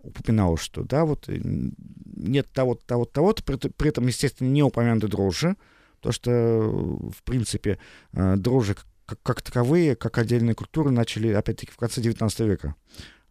упоминалось, 0.00 0.60
что 0.60 0.82
да, 0.82 1.04
вот 1.04 1.28
э, 1.28 1.40
нет 1.42 2.50
того-то, 2.52 2.84
того-то, 2.86 3.12
того-то, 3.12 3.42
при, 3.42 3.88
этом, 3.88 4.06
естественно, 4.06 4.48
не 4.48 4.62
упомянуты 4.62 5.08
дрожжи, 5.08 5.56
то 6.00 6.12
что, 6.12 6.30
в 6.30 7.22
принципе, 7.24 7.78
э, 8.12 8.36
дрожжи 8.36 8.76
как, 9.06 9.22
как 9.22 9.42
таковые, 9.42 9.96
как 9.96 10.18
отдельные 10.18 10.54
культуры 10.54 10.90
начали, 10.90 11.28
опять-таки, 11.28 11.72
в 11.72 11.76
конце 11.76 12.00
19 12.00 12.40
века 12.40 12.74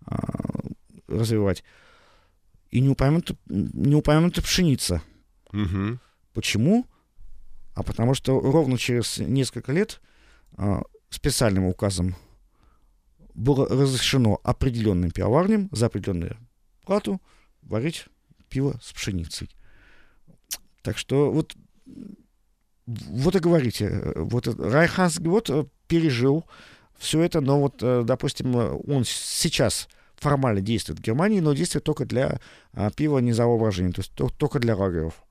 а, 0.06 0.66
развивать. 1.08 1.64
И 2.72 2.80
не 2.80 2.90
упомянута, 2.90 3.36
не 3.46 3.96
упомянута 3.96 4.42
пшеница. 4.42 5.02
Угу. 5.54 6.00
Почему? 6.34 6.88
А 7.74 7.84
потому 7.84 8.14
что 8.14 8.40
ровно 8.40 8.78
через 8.78 9.18
несколько 9.18 9.72
лет 9.72 10.02
а, 10.58 10.82
специальным 11.10 11.66
указом 11.66 12.16
было 13.34 13.68
разрешено 13.68 14.40
определенным 14.44 15.12
пивоварням 15.12 15.68
за 15.72 15.88
определенную 15.88 16.38
плату 16.86 17.22
варить 17.62 18.06
пиво 18.50 18.80
с 18.82 18.94
пшеницей. 18.94 19.50
Так 20.82 20.98
что 20.98 21.32
вот 21.32 21.56
вот 22.88 23.36
и 23.36 23.40
говорите, 23.40 24.14
вот 24.16 24.48
Райханс 24.48 25.20
вот 25.20 25.50
э, 25.50 25.66
пережил 25.88 26.46
все 26.98 27.22
это, 27.22 27.42
но 27.42 27.60
вот, 27.60 27.76
э, 27.82 28.04
допустим, 28.06 28.56
он 28.56 29.04
сейчас 29.06 29.88
формально 30.18 30.62
действует 30.62 31.00
в 31.00 31.02
Германии, 31.02 31.40
но 31.40 31.54
действует 31.54 31.84
только 31.84 32.06
для 32.06 32.40
а, 32.74 32.90
пива 32.90 33.20
низового 33.20 33.60
брожения, 33.60 33.92
то 33.92 34.02
есть 34.02 34.14
только 34.38 34.60
для 34.60 34.76
лагеров. 34.76 35.24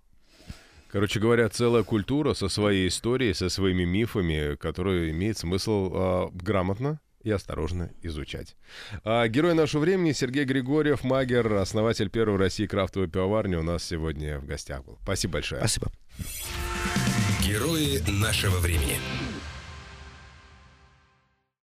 Короче 0.88 1.18
говоря, 1.18 1.48
целая 1.48 1.82
культура 1.82 2.34
со 2.34 2.48
своей 2.48 2.86
историей, 2.86 3.34
со 3.34 3.48
своими 3.48 3.84
мифами, 3.84 4.54
которую 4.54 5.10
имеет 5.10 5.36
смысл 5.36 5.90
э, 5.92 6.28
грамотно 6.34 7.00
и 7.24 7.30
осторожно 7.30 7.90
изучать. 8.02 8.54
А, 9.02 9.26
герой 9.26 9.54
нашего 9.54 9.80
времени 9.80 10.12
Сергей 10.12 10.44
Григорьев, 10.44 11.02
магер, 11.02 11.54
основатель 11.54 12.10
первой 12.10 12.36
в 12.36 12.40
России 12.40 12.66
крафтовой 12.66 13.08
пивоварни 13.08 13.56
у 13.56 13.62
нас 13.62 13.82
сегодня 13.82 14.38
в 14.38 14.46
гостях 14.46 14.84
был. 14.84 14.98
Спасибо 15.02 15.34
большое. 15.34 15.60
Спасибо. 15.60 15.90
Герои 17.44 18.02
нашего 18.08 18.56
времени. 18.56 18.98